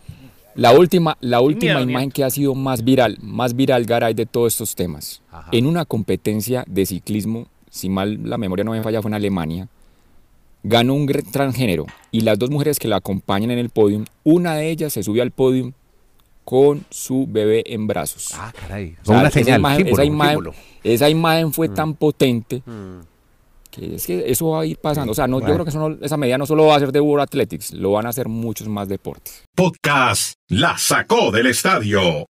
La 0.55 0.73
última, 0.73 1.17
la 1.21 1.41
última 1.41 1.75
miedo, 1.75 1.91
imagen 1.91 2.11
que 2.11 2.25
ha 2.25 2.31
sido 2.31 2.55
más 2.57 2.83
viral, 2.85 3.17
más 3.23 3.55
viral, 3.55 3.85
Garay, 3.85 4.13
de 4.15 4.27
todos 4.27 4.55
estos 4.55 4.75
temas. 4.75 5.23
Ajá. 5.31 5.49
En 5.53 5.67
una 5.67 5.85
competencia 5.85 6.65
de 6.67 6.85
ciclismo, 6.85 7.47
si 7.71 7.89
mal 7.89 8.19
la 8.25 8.39
memoria 8.39 8.65
no 8.65 8.73
me 8.73 8.83
falla, 8.83 9.01
fue 9.01 9.09
en 9.11 9.15
Alemania, 9.15 9.69
ganó 10.63 10.95
un 10.95 11.07
transgénero 11.07 11.87
y 12.11 12.23
las 12.23 12.39
dos 12.39 12.51
mujeres 12.51 12.79
que 12.79 12.89
la 12.89 12.97
acompañan 12.97 13.51
en 13.51 13.59
el 13.59 13.71
podium, 13.71 14.05
una 14.25 14.55
de 14.57 14.71
ellas 14.71 14.93
se 14.93 15.03
subió 15.03 15.23
al 15.23 15.31
podium 15.31 15.73
con 16.45 16.85
su 16.91 17.27
bebé 17.29 17.63
en 17.67 17.87
brazos. 17.87 18.31
Ah, 18.35 18.53
caray. 18.59 18.93
O 19.03 19.05
Fue 19.05 19.15
sea, 19.15 19.19
una 19.19 19.29
esa 19.29 19.39
señal. 19.39 19.61
imagen, 19.61 19.77
símbolo, 19.87 19.95
esa, 20.03 20.05
imagen, 20.07 20.35
símbolo. 20.37 20.55
esa 20.85 21.11
imagen 21.11 21.53
fue 21.53 21.69
tan 21.69 21.95
potente 21.95 22.63
Mm. 22.65 23.01
que 23.71 23.95
es 23.97 24.07
que 24.07 24.31
eso 24.31 24.49
va 24.49 24.63
a 24.63 24.67
ir 24.67 24.79
pasando. 24.79 25.13
O 25.13 25.15
sea, 25.15 25.27
no, 25.27 25.37
Bueno. 25.37 25.49
yo 25.49 25.55
creo 25.55 25.65
que 25.67 25.71
eso 25.71 25.89
no- 25.91 25.99
esa 26.01 26.17
medida 26.17 26.39
no 26.39 26.47
solo 26.47 26.65
va 26.67 26.77
a 26.77 26.81
ser 26.81 26.91
de 26.91 27.01
World 27.01 27.23
Athletics, 27.25 27.73
lo 27.75 27.93
van 27.93 28.07
a 28.07 28.09
hacer 28.09 28.29
muchos 28.29 28.67
más 28.67 28.89
deportes. 28.89 29.45
Podcast 29.55 30.33
La 30.49 30.79
sacó 30.79 31.31
del 31.31 31.49
estadio 31.49 32.25